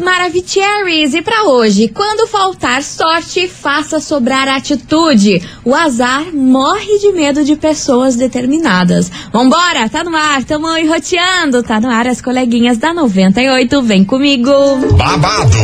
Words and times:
Maravicheries. 0.00 1.14
E 1.14 1.22
para 1.22 1.44
hoje, 1.44 1.88
quando 1.88 2.26
faltar 2.26 2.82
sorte, 2.82 3.46
faça 3.46 4.00
sobrar 4.00 4.48
atitude. 4.48 5.42
O 5.64 5.74
azar 5.74 6.34
morre 6.34 6.98
de 6.98 7.12
medo 7.12 7.44
de 7.44 7.56
pessoas 7.56 8.16
determinadas. 8.16 9.10
Vambora, 9.32 9.88
tá 9.88 10.02
no 10.02 10.16
ar, 10.16 10.42
tamo 10.44 10.76
enroteando. 10.76 11.62
Tá 11.62 11.80
no 11.80 11.88
ar 11.88 12.06
as 12.06 12.20
coleguinhas 12.20 12.78
da 12.78 12.92
98, 12.92 13.82
vem 13.82 14.04
comigo. 14.04 14.50
Babado, 14.96 15.58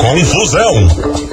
confusão 0.00 1.25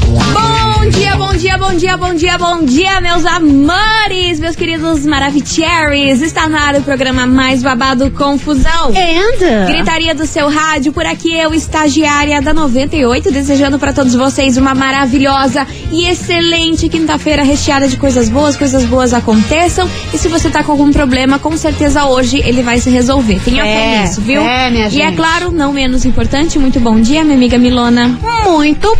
Bom 0.00 0.90
dia, 0.90 1.16
bom 1.16 1.34
dia, 1.34 1.56
bom 1.58 1.74
dia, 1.74 1.96
bom 1.96 2.14
dia, 2.14 2.38
bom 2.38 2.64
dia, 2.64 3.00
meus 3.00 3.24
amores, 3.24 4.38
meus 4.38 4.54
queridos 4.54 5.04
Maravicheries. 5.06 6.20
Está 6.20 6.48
na 6.48 6.60
área 6.60 6.80
o 6.80 6.82
programa 6.82 7.26
mais 7.26 7.62
babado 7.62 8.10
Confusão. 8.10 8.90
And? 8.90 9.66
Gritaria 9.66 10.14
do 10.14 10.26
seu 10.26 10.48
rádio, 10.50 10.92
por 10.92 11.04
aqui 11.06 11.34
eu, 11.34 11.52
estagiária 11.54 12.40
da 12.42 12.52
98, 12.52 13.32
desejando 13.32 13.78
para 13.78 13.92
todos 13.92 14.14
vocês 14.14 14.56
uma 14.56 14.74
maravilhosa 14.74 15.66
e 15.90 16.06
excelente 16.06 16.88
quinta-feira 16.88 17.42
recheada 17.42 17.88
de 17.88 17.96
coisas 17.96 18.28
boas, 18.28 18.56
coisas 18.56 18.84
boas 18.84 19.14
aconteçam. 19.14 19.88
E 20.12 20.18
se 20.18 20.28
você 20.28 20.50
tá 20.50 20.62
com 20.62 20.72
algum 20.72 20.92
problema, 20.92 21.38
com 21.38 21.56
certeza 21.56 22.04
hoje 22.04 22.40
ele 22.44 22.62
vai 22.62 22.78
se 22.78 22.90
resolver. 22.90 23.40
Tenha 23.44 23.62
fé 23.64 23.70
É, 23.96 24.02
nisso, 24.02 24.20
viu? 24.20 24.40
é, 24.42 24.70
minha 24.70 24.84
E 24.88 25.00
é 25.00 25.06
gente. 25.06 25.16
claro, 25.16 25.50
não 25.50 25.72
menos 25.72 26.04
importante, 26.04 26.58
muito 26.58 26.78
bom 26.78 27.00
dia, 27.00 27.24
minha 27.24 27.36
amiga 27.36 27.58
Milona. 27.58 28.18
Muito 28.44 28.96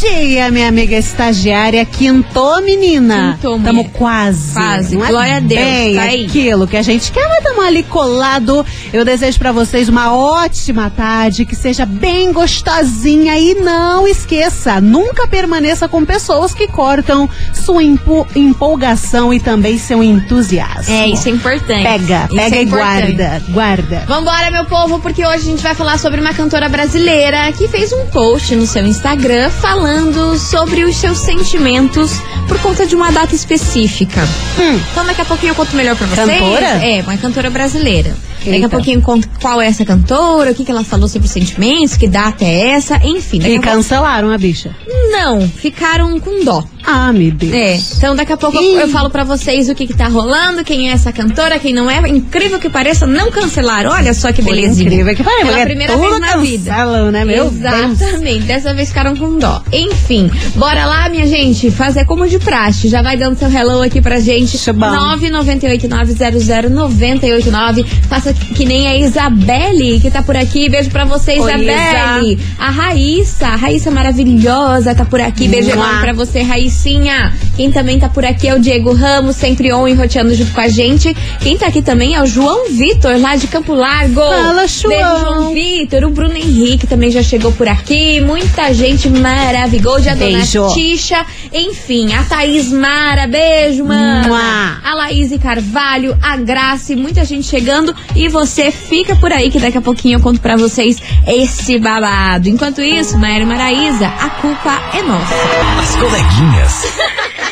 dia, 0.00 0.50
minha 0.50 0.68
amiga 0.68 0.96
estagiária. 0.96 1.84
Quintou, 1.84 2.60
menina. 2.62 3.34
Quintou, 3.40 3.58
Tamo 3.60 3.88
quase. 3.90 4.52
Quase. 4.52 4.96
Não 4.96 5.04
é 5.04 5.08
Glória 5.08 5.36
a 5.36 5.40
Deus, 5.40 5.60
Bem, 5.60 5.94
tá 5.94 6.02
aí. 6.02 6.26
aquilo 6.26 6.66
que 6.66 6.76
a 6.76 6.82
gente 6.82 7.10
quer, 7.12 7.26
mas 7.28 7.42
tamo 7.42 7.62
ali 7.62 7.82
colado. 7.84 8.64
Eu 8.92 9.04
desejo 9.04 9.38
pra 9.38 9.52
vocês 9.52 9.88
uma 9.88 10.12
ótima 10.14 10.90
tarde, 10.90 11.44
que 11.46 11.54
seja 11.56 11.86
bem 11.86 12.32
gostosinha. 12.32 13.38
E 13.38 13.54
não 13.54 14.06
esqueça, 14.06 14.80
nunca 14.80 15.26
permaneça 15.26 15.88
com 15.88 16.04
pessoas 16.04 16.52
que 16.52 16.66
cortam 16.68 17.28
sua 17.54 17.82
empo- 17.82 18.26
empolgação 18.34 19.32
e 19.32 19.40
também 19.40 19.78
seu 19.78 20.02
entusiasmo. 20.02 20.92
É, 20.94 21.08
isso 21.08 21.28
é 21.28 21.32
importante. 21.32 21.82
Pega, 21.82 22.24
Isso 22.26 22.36
pega 22.36 22.56
é 22.56 22.60
e 22.60 22.64
importante. 22.64 23.12
guarda, 23.12 23.42
guarda. 23.50 24.04
Vambora, 24.06 24.50
meu 24.50 24.64
povo, 24.66 24.98
porque 25.00 25.24
hoje 25.26 25.36
a 25.36 25.50
gente 25.50 25.62
vai 25.62 25.74
falar 25.74 25.98
sobre 25.98 26.20
uma 26.20 26.34
cantora 26.34 26.68
brasileira 26.68 27.50
que 27.52 27.66
fez 27.68 27.92
um 27.92 28.06
post 28.06 28.54
no 28.54 28.66
seu 28.66 28.84
Instagram 28.86 29.25
falando 29.60 30.38
sobre 30.38 30.84
os 30.84 30.96
seus 30.96 31.18
sentimentos 31.18 32.12
por 32.48 32.60
conta 32.60 32.86
de 32.86 32.94
uma 32.94 33.10
data 33.10 33.34
específica. 33.34 34.20
Hum. 34.58 34.78
Então 34.92 35.04
daqui 35.04 35.20
a 35.20 35.24
pouquinho 35.24 35.50
eu 35.50 35.54
conto 35.54 35.74
melhor 35.74 35.96
pra 35.96 36.06
vocês. 36.06 36.28
Cantora? 36.38 36.66
É, 36.66 37.02
uma 37.02 37.16
cantora 37.16 37.50
brasileira. 37.50 38.14
Daqui 38.38 38.50
a 38.50 38.54
Eita. 38.54 38.68
pouquinho 38.68 38.98
eu 38.98 39.02
conto 39.02 39.28
qual 39.40 39.60
é 39.60 39.66
essa 39.66 39.84
cantora, 39.84 40.52
o 40.52 40.54
que, 40.54 40.64
que 40.64 40.70
ela 40.70 40.84
falou 40.84 41.08
sobre 41.08 41.26
os 41.26 41.32
sentimentos, 41.32 41.96
que 41.96 42.06
data 42.06 42.44
é 42.44 42.68
essa, 42.68 43.00
enfim. 43.02 43.38
E 43.42 43.46
a 43.46 43.48
pouco... 43.48 43.62
cancelaram 43.62 44.30
a 44.30 44.38
bicha. 44.38 44.70
Não, 45.10 45.40
ficaram 45.48 46.20
com 46.20 46.44
dó. 46.44 46.62
Ah, 46.84 47.12
meu 47.12 47.32
Deus. 47.32 47.52
É, 47.52 47.74
então 47.96 48.14
daqui 48.14 48.32
a 48.32 48.36
pouco 48.36 48.56
eu, 48.56 48.78
eu 48.78 48.88
falo 48.88 49.10
pra 49.10 49.24
vocês 49.24 49.68
o 49.68 49.74
que 49.74 49.88
que 49.88 49.94
tá 49.94 50.06
rolando, 50.06 50.62
quem 50.62 50.88
é 50.88 50.92
essa 50.92 51.10
cantora, 51.10 51.58
quem 51.58 51.74
não 51.74 51.90
é. 51.90 51.98
Incrível 52.08 52.60
que 52.60 52.70
pareça, 52.70 53.04
não 53.04 53.32
cancelaram. 53.32 53.90
Olha 53.90 54.14
só 54.14 54.30
que 54.30 54.40
belezinha. 54.40 54.86
incrível 54.86 55.16
que 55.16 55.24
pareça, 55.24 55.42
Pela 55.46 55.56
porque 55.56 55.66
primeira 55.66 55.96
vez 55.96 56.20
na 56.20 56.36
vida. 56.36 56.70
cancelam, 56.70 57.10
né, 57.10 57.24
meu 57.24 57.50
Deus? 57.50 58.00
Exatamente. 58.00 58.44
Dessa 58.44 58.72
vez 58.72 58.88
ficaram 58.90 59.15
com 59.16 59.38
dó. 59.38 59.62
Enfim, 59.72 60.30
bora 60.54 60.84
lá, 60.86 61.08
minha 61.08 61.26
gente, 61.26 61.70
fazer 61.70 62.04
como 62.04 62.28
de 62.28 62.38
praxe. 62.38 62.88
Já 62.88 63.00
vai 63.02 63.16
dando 63.16 63.38
seu 63.38 63.50
hello 63.50 63.82
aqui 63.82 64.00
pra 64.00 64.20
gente. 64.20 64.56
Chabão. 64.58 65.16
998900989. 65.18 67.84
Faça 68.08 68.32
que 68.32 68.64
nem 68.64 68.86
a 68.88 68.96
Isabelle, 68.96 70.00
que 70.00 70.10
tá 70.10 70.22
por 70.22 70.36
aqui. 70.36 70.68
Beijo 70.68 70.90
pra 70.90 71.04
você, 71.04 71.32
Oi, 71.32 71.38
Isabelle. 71.38 72.38
A 72.58 72.70
Raíssa, 72.70 73.48
a 73.48 73.56
Raíssa 73.56 73.90
maravilhosa, 73.90 74.94
tá 74.94 75.04
por 75.04 75.20
aqui. 75.20 75.48
Beijo 75.48 75.70
enorme 75.70 76.00
pra 76.00 76.12
você, 76.12 76.42
Raicinha. 76.42 77.34
Quem 77.56 77.70
também 77.70 77.98
tá 77.98 78.08
por 78.08 78.24
aqui 78.24 78.48
é 78.48 78.54
o 78.54 78.60
Diego 78.60 78.92
Ramos, 78.92 79.36
sempre 79.36 79.72
on 79.72 79.88
e 79.88 79.94
roteando 79.94 80.34
junto 80.34 80.52
com 80.52 80.60
a 80.60 80.68
gente. 80.68 81.14
Quem 81.40 81.56
tá 81.56 81.66
aqui 81.66 81.80
também 81.80 82.14
é 82.14 82.22
o 82.22 82.26
João 82.26 82.68
Vitor, 82.70 83.18
lá 83.18 83.36
de 83.36 83.46
Campo 83.46 83.72
Largo. 83.72 84.20
Fala, 84.20 84.66
João. 84.66 84.94
Beijo, 84.94 85.20
João 85.20 85.54
Vitor. 85.54 86.04
O 86.04 86.10
Bruno 86.10 86.36
Henrique 86.36 86.86
também 86.86 87.10
já 87.10 87.22
chegou 87.22 87.52
por 87.52 87.66
aqui. 87.66 88.20
Muita 88.20 88.74
gente 88.74 89.08
maravilhosa. 89.08 90.12
A 90.12 90.14
dona 90.14 90.38
Beijo. 90.38 90.68
Tisha. 90.74 91.24
Enfim, 91.52 92.12
a 92.12 92.22
Thaís 92.24 92.70
Mara. 92.70 93.26
Beijo, 93.26 93.84
mana. 93.84 94.28
Mua. 94.28 94.80
A 94.84 94.94
Laís 94.94 95.32
Carvalho, 95.42 96.16
a 96.22 96.36
Grace, 96.36 96.94
muita 96.94 97.24
gente 97.24 97.46
chegando. 97.46 97.94
E 98.14 98.28
você 98.28 98.70
fica 98.70 99.16
por 99.16 99.32
aí 99.32 99.50
que 99.50 99.58
daqui 99.58 99.78
a 99.78 99.80
pouquinho 99.80 100.18
eu 100.18 100.20
conto 100.20 100.40
pra 100.40 100.56
vocês 100.56 101.00
esse 101.26 101.78
babado. 101.78 102.48
Enquanto 102.48 102.82
isso, 102.82 103.16
Maíra 103.18 103.44
e 103.44 103.46
Maraísa, 103.46 104.08
a 104.08 104.30
culpa 104.30 104.90
é 104.92 105.02
nossa. 105.02 105.34
As 105.80 105.96
coleguinhas. 105.96 107.45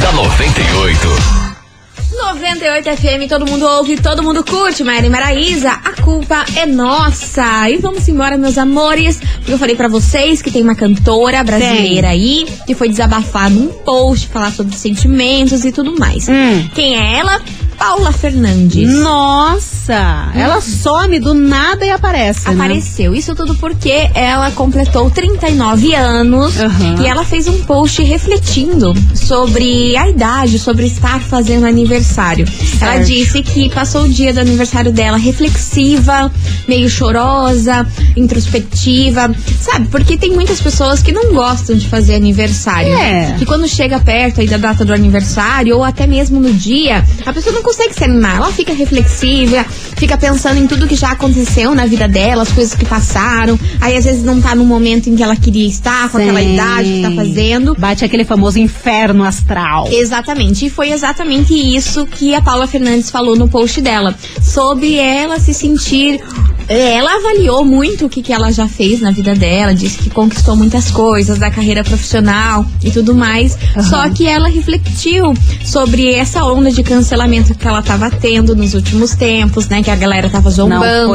Da 0.00 0.12
98. 0.12 1.40
98 2.12 2.96
FM, 2.96 3.28
todo 3.28 3.46
mundo 3.46 3.64
ouve, 3.66 3.96
todo 4.00 4.22
mundo 4.22 4.42
curte, 4.44 4.82
Maíra 4.82 5.06
e 5.06 5.10
Maraísa, 5.10 5.70
a 5.72 6.02
culpa 6.02 6.44
é 6.56 6.66
nossa. 6.66 7.68
E 7.70 7.76
vamos 7.78 8.08
embora, 8.08 8.36
meus 8.36 8.58
amores, 8.58 9.20
porque 9.36 9.52
eu 9.52 9.58
falei 9.58 9.76
pra 9.76 9.88
vocês 9.88 10.42
que 10.42 10.50
tem 10.50 10.62
uma 10.62 10.74
cantora 10.74 11.44
brasileira 11.44 12.08
aí 12.08 12.46
que 12.66 12.74
foi 12.74 12.88
desabafar 12.88 13.50
num 13.50 13.68
post, 13.68 14.28
falar 14.28 14.52
sobre 14.52 14.74
sentimentos 14.74 15.64
e 15.64 15.72
tudo 15.72 15.98
mais. 15.98 16.28
Hum. 16.28 16.68
Quem 16.74 16.96
é 16.96 17.18
ela? 17.18 17.40
Paula 17.80 18.12
Fernandes. 18.12 18.92
Nossa! 18.92 20.30
Ela 20.34 20.60
some 20.60 21.18
do 21.18 21.32
nada 21.32 21.82
e 21.84 21.90
aparece. 21.90 22.46
né? 22.46 22.52
Apareceu. 22.54 23.14
Isso 23.14 23.34
tudo 23.34 23.54
porque 23.54 24.10
ela 24.14 24.50
completou 24.50 25.10
39 25.10 25.94
anos 25.94 26.60
Aham. 26.60 27.02
e 27.02 27.06
ela 27.06 27.24
fez 27.24 27.48
um 27.48 27.62
post 27.64 28.02
refletindo 28.02 28.92
sobre 29.14 29.96
a 29.96 30.10
idade, 30.10 30.58
sobre 30.58 30.84
estar 30.88 31.20
fazendo 31.22 31.64
aniversário. 31.66 32.46
Ela 32.82 32.92
Certo. 32.96 33.06
disse 33.06 33.42
que 33.42 33.70
passou 33.70 34.02
o 34.02 34.08
dia 34.10 34.34
do 34.34 34.40
aniversário 34.40 34.92
dela 34.92 35.16
reflexiva, 35.16 36.30
meio 36.68 36.88
chorosa, 36.90 37.86
introspectiva, 38.14 39.34
sabe? 39.58 39.88
Porque 39.88 40.18
tem 40.18 40.32
muitas 40.34 40.60
pessoas 40.60 41.02
que 41.02 41.12
não 41.12 41.32
gostam 41.32 41.74
de 41.76 41.88
fazer 41.88 42.14
aniversário. 42.14 42.92
É. 42.94 43.36
Que 43.38 43.46
quando 43.46 43.66
chega 43.66 43.98
perto 43.98 44.42
aí 44.42 44.46
da 44.46 44.58
data 44.58 44.84
do 44.84 44.92
aniversário 44.92 45.74
ou 45.76 45.82
até 45.82 46.06
mesmo 46.06 46.38
no 46.38 46.52
dia, 46.52 47.02
a 47.24 47.32
pessoa 47.32 47.54
não 47.54 47.62
consegue 47.70 47.94
se 47.94 48.04
animar. 48.04 48.36
Ela 48.36 48.52
fica 48.52 48.72
reflexiva, 48.72 49.64
fica 49.96 50.16
pensando 50.18 50.58
em 50.58 50.66
tudo 50.66 50.88
que 50.88 50.96
já 50.96 51.12
aconteceu 51.12 51.74
na 51.74 51.86
vida 51.86 52.08
dela, 52.08 52.42
as 52.42 52.50
coisas 52.50 52.74
que 52.74 52.84
passaram. 52.84 53.58
Aí 53.80 53.96
às 53.96 54.04
vezes 54.04 54.24
não 54.24 54.40
tá 54.40 54.54
no 54.54 54.64
momento 54.64 55.08
em 55.08 55.14
que 55.14 55.22
ela 55.22 55.36
queria 55.36 55.68
estar, 55.68 56.10
com 56.10 56.18
aquela 56.18 56.40
Sim. 56.40 56.54
idade 56.54 56.92
que 56.92 57.02
tá 57.02 57.10
fazendo. 57.12 57.76
Bate 57.78 58.04
aquele 58.04 58.24
famoso 58.24 58.58
inferno 58.58 59.22
astral. 59.22 59.88
Exatamente, 59.90 60.66
e 60.66 60.70
foi 60.70 60.90
exatamente 60.90 61.54
isso 61.54 62.06
que 62.06 62.34
a 62.34 62.42
Paula 62.42 62.66
Fernandes 62.66 63.10
falou 63.10 63.36
no 63.36 63.48
post 63.48 63.80
dela, 63.80 64.14
sobre 64.42 64.96
ela 64.96 65.38
se 65.38 65.54
sentir. 65.54 66.20
Eh, 66.70 66.94
Ela 66.94 67.16
avaliou 67.16 67.64
muito 67.64 68.06
o 68.06 68.08
que, 68.08 68.22
que 68.22 68.32
ela 68.32 68.50
já 68.52 68.66
fez 68.68 69.00
na 69.00 69.10
vida 69.10 69.34
dela, 69.34 69.74
disse 69.74 69.98
que 69.98 70.10
conquistou 70.10 70.56
muitas 70.56 70.90
coisas 70.90 71.38
da 71.38 71.50
carreira 71.50 71.82
profissional 71.84 72.64
e 72.82 72.90
tudo 72.90 73.14
mais. 73.14 73.58
Só 73.88 74.08
que 74.10 74.26
ela 74.26 74.48
refletiu 74.48 75.34
sobre 75.64 76.12
essa 76.14 76.44
onda 76.44 76.70
de 76.70 76.82
cancelamento 76.82 77.54
que 77.54 77.66
ela 77.66 77.82
tava 77.82 78.10
tendo 78.10 78.54
nos 78.54 78.74
últimos 78.74 79.14
tempos, 79.14 79.68
né? 79.68 79.82
Que 79.82 79.90
a 79.90 79.96
galera 79.96 80.28
tava 80.28 80.50
zombando 80.50 81.08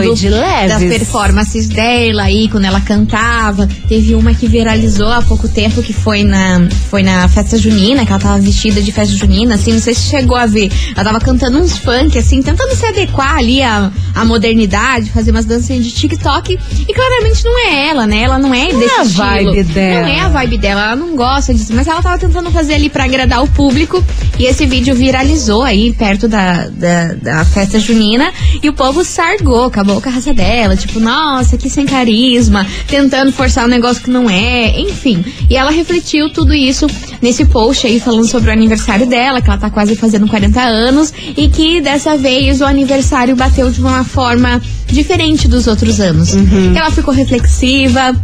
das 0.67 0.81
performances 0.83 1.67
dela 1.69 2.23
aí, 2.23 2.47
quando 2.49 2.65
ela 2.65 2.81
cantava. 2.81 3.67
Teve 3.87 4.15
uma 4.15 4.33
que 4.33 4.47
viralizou 4.47 5.07
há 5.07 5.21
pouco 5.21 5.47
tempo, 5.47 5.81
que 5.81 5.93
foi 5.93 6.23
na, 6.23 6.67
foi 6.89 7.03
na 7.03 7.27
festa 7.27 7.57
junina, 7.57 8.05
que 8.05 8.11
ela 8.11 8.21
tava 8.21 8.39
vestida 8.39 8.81
de 8.81 8.91
festa 8.91 9.15
junina, 9.15 9.55
assim, 9.55 9.73
não 9.73 9.79
sei 9.79 9.93
se 9.93 10.09
chegou 10.09 10.35
a 10.35 10.45
ver. 10.45 10.71
Ela 10.95 11.03
tava 11.03 11.19
cantando 11.19 11.57
uns 11.59 11.77
funk, 11.77 12.17
assim, 12.17 12.41
tentando 12.41 12.75
se 12.75 12.85
adequar 12.85 13.37
ali 13.37 13.61
à, 13.61 13.91
à 14.13 14.25
modernidade, 14.25 15.09
fazer 15.11 15.31
umas 15.31 15.44
dancinhas 15.45 15.85
de 15.85 15.91
TikTok. 15.91 16.59
E 16.87 16.93
claramente 16.93 17.43
não 17.43 17.59
é 17.59 17.87
ela, 17.89 18.07
né? 18.07 18.21
Ela 18.21 18.37
não 18.37 18.53
é 18.53 18.67
desse 18.67 18.83
é 18.83 18.99
a 18.99 19.03
estilo. 19.03 19.25
vibe 19.25 19.63
dela. 19.63 20.01
Não 20.01 20.07
é 20.07 20.19
a 20.19 20.27
vibe 20.29 20.57
dela, 20.57 20.81
ela 20.81 20.95
não 20.95 21.15
gosta 21.15 21.53
disso, 21.53 21.73
mas 21.73 21.87
ela 21.87 22.01
tava 22.01 22.17
tentando 22.17 22.51
fazer 22.51 22.75
ali 22.75 22.89
pra 22.89 23.05
agradar 23.05 23.43
o 23.43 23.47
público. 23.47 24.03
E 24.37 24.45
esse 24.45 24.65
vídeo 24.65 24.93
viralizou 24.95 25.63
aí 25.63 25.93
perto 25.93 26.27
da, 26.27 26.67
da, 26.67 27.13
da 27.13 27.45
festa 27.45 27.79
junina 27.79 28.31
e 28.61 28.69
o 28.69 28.73
povo 28.73 29.03
sargou, 29.03 29.65
acabou 29.65 30.01
com 30.01 30.09
a 30.09 30.11
raça 30.11 30.33
dela. 30.33 30.75
Tipo, 30.75 30.99
nossa, 30.99 31.57
que 31.57 31.69
sem 31.69 31.85
carisma, 31.85 32.65
tentando 32.87 33.31
forçar 33.31 33.65
um 33.65 33.69
negócio 33.69 34.03
que 34.03 34.09
não 34.09 34.29
é, 34.29 34.79
enfim. 34.79 35.23
E 35.49 35.55
ela 35.55 35.71
refletiu 35.71 36.29
tudo 36.31 36.53
isso 36.53 36.87
nesse 37.25 37.43
post 37.45 37.87
aí 37.87 37.99
falando 37.99 38.27
sobre 38.27 38.51
o 38.51 38.53
aniversário 38.53 39.07
dela, 39.07 39.41
que 39.41 39.49
ela 39.49 39.57
tá 39.57 39.71
quase 39.71 39.95
fazendo 39.95 40.27
40 40.27 40.61
anos 40.61 41.11
e 41.35 41.49
que 41.49 41.81
dessa 41.81 42.15
vez 42.15 42.61
o 42.61 42.65
aniversário 42.65 43.35
bateu 43.35 43.71
de 43.71 43.81
uma 43.81 44.03
forma 44.03 44.61
diferente 44.85 45.47
dos 45.47 45.65
outros 45.65 45.99
anos. 45.99 46.35
Ela 46.75 46.91
ficou 46.91 47.11
reflexiva, 47.11 48.15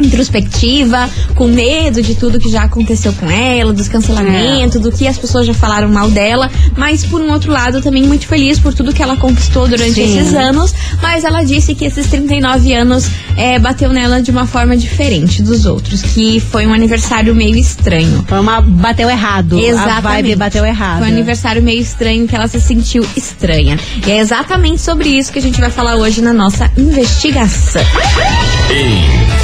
introspectiva, 0.00 1.08
com 1.34 1.46
medo 1.46 2.00
de 2.00 2.14
tudo 2.14 2.40
que 2.40 2.50
já 2.50 2.62
aconteceu 2.62 3.12
com 3.12 3.30
ela, 3.30 3.72
dos 3.72 3.88
cancelamentos, 3.88 4.80
do 4.80 4.90
que 4.90 5.06
as 5.06 5.18
pessoas 5.18 5.46
já 5.46 5.52
falaram 5.54 5.88
mal 5.88 6.10
dela, 6.10 6.50
mas 6.76 7.04
por 7.04 7.20
um 7.20 7.30
outro 7.30 7.52
lado 7.52 7.82
também 7.82 8.04
muito 8.04 8.26
feliz 8.26 8.58
por 8.58 8.72
tudo 8.72 8.92
que 8.92 9.02
ela 9.02 9.16
conquistou 9.16 9.68
durante 9.68 9.94
Sim. 9.94 10.18
esses 10.18 10.34
anos, 10.34 10.74
mas 11.02 11.24
ela 11.24 11.42
disse 11.42 11.74
que 11.74 11.84
esses 11.84 12.06
39 12.06 12.72
anos 12.72 13.10
é, 13.40 13.58
bateu 13.58 13.90
nela 13.90 14.20
de 14.20 14.30
uma 14.30 14.46
forma 14.46 14.76
diferente 14.76 15.42
dos 15.42 15.64
outros, 15.64 16.02
que 16.02 16.38
foi 16.38 16.66
um 16.66 16.74
aniversário 16.74 17.34
meio 17.34 17.56
estranho. 17.56 18.22
Foi 18.28 18.38
uma. 18.38 18.60
Bateu 18.60 19.08
errado. 19.08 19.58
Exatamente. 19.58 19.96
A 19.96 20.00
vibe 20.00 20.36
bateu 20.36 20.66
errado. 20.66 20.98
Foi 20.98 21.08
um 21.08 21.12
aniversário 21.12 21.62
meio 21.62 21.80
estranho 21.80 22.28
que 22.28 22.36
ela 22.36 22.46
se 22.46 22.60
sentiu 22.60 23.02
estranha. 23.16 23.78
E 24.06 24.10
é 24.10 24.18
exatamente 24.18 24.82
sobre 24.82 25.08
isso 25.08 25.32
que 25.32 25.38
a 25.38 25.42
gente 25.42 25.58
vai 25.58 25.70
falar 25.70 25.96
hoje 25.96 26.20
na 26.20 26.34
nossa 26.34 26.70
investigação. 26.76 27.82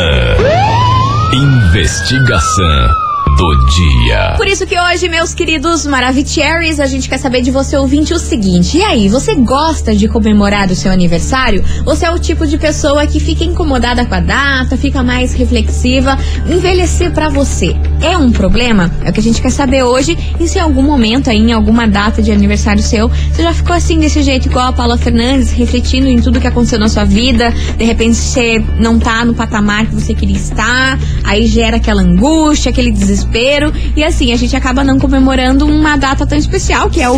Investigação 1.33 3.00
do 3.41 3.55
dia. 3.65 4.35
Por 4.37 4.45
isso 4.45 4.67
que 4.67 4.79
hoje, 4.79 5.09
meus 5.09 5.33
queridos 5.33 5.87
Maravicheries, 5.87 6.79
a 6.79 6.85
gente 6.85 7.09
quer 7.09 7.17
saber 7.17 7.41
de 7.41 7.49
você 7.49 7.75
ouvinte 7.75 8.13
o 8.13 8.19
seguinte: 8.19 8.77
e 8.77 8.83
aí, 8.83 9.09
você 9.09 9.33
gosta 9.33 9.95
de 9.95 10.07
comemorar 10.07 10.69
o 10.69 10.75
seu 10.75 10.91
aniversário? 10.91 11.63
Você 11.83 12.05
é 12.05 12.11
o 12.11 12.19
tipo 12.19 12.45
de 12.45 12.59
pessoa 12.59 13.07
que 13.07 13.19
fica 13.19 13.43
incomodada 13.43 14.05
com 14.05 14.13
a 14.13 14.19
data, 14.19 14.77
fica 14.77 15.01
mais 15.01 15.33
reflexiva? 15.33 16.19
Envelhecer 16.47 17.11
pra 17.11 17.29
você 17.29 17.75
é 17.99 18.15
um 18.15 18.31
problema? 18.31 18.91
É 19.03 19.09
o 19.09 19.13
que 19.13 19.19
a 19.19 19.23
gente 19.23 19.41
quer 19.41 19.51
saber 19.51 19.81
hoje. 19.81 20.15
E 20.39 20.47
se 20.47 20.59
em 20.59 20.61
algum 20.61 20.83
momento 20.83 21.31
aí, 21.31 21.37
em 21.37 21.51
alguma 21.51 21.87
data 21.87 22.21
de 22.21 22.31
aniversário 22.31 22.83
seu, 22.83 23.09
você 23.09 23.41
já 23.41 23.53
ficou 23.55 23.75
assim 23.75 23.97
desse 23.97 24.21
jeito 24.21 24.49
igual 24.49 24.67
a 24.67 24.73
Paula 24.73 24.99
Fernandes, 24.99 25.51
refletindo 25.51 26.07
em 26.07 26.21
tudo 26.21 26.39
que 26.39 26.47
aconteceu 26.47 26.77
na 26.77 26.87
sua 26.87 27.05
vida, 27.05 27.51
de 27.75 27.85
repente 27.85 28.17
você 28.17 28.63
não 28.77 28.99
tá 28.99 29.25
no 29.25 29.33
patamar 29.33 29.87
que 29.87 29.95
você 29.95 30.13
queria 30.13 30.37
estar, 30.37 30.99
aí 31.23 31.47
gera 31.47 31.77
aquela 31.77 32.03
angústia, 32.03 32.69
aquele 32.69 32.91
desespero. 32.91 33.30
E 33.95 34.03
assim, 34.03 34.31
a 34.33 34.35
gente 34.35 34.55
acaba 34.55 34.83
não 34.83 34.99
comemorando 34.99 35.65
uma 35.65 35.95
data 35.97 36.25
tão 36.25 36.37
especial, 36.37 36.89
que 36.89 37.01
é 37.01 37.09
o, 37.09 37.15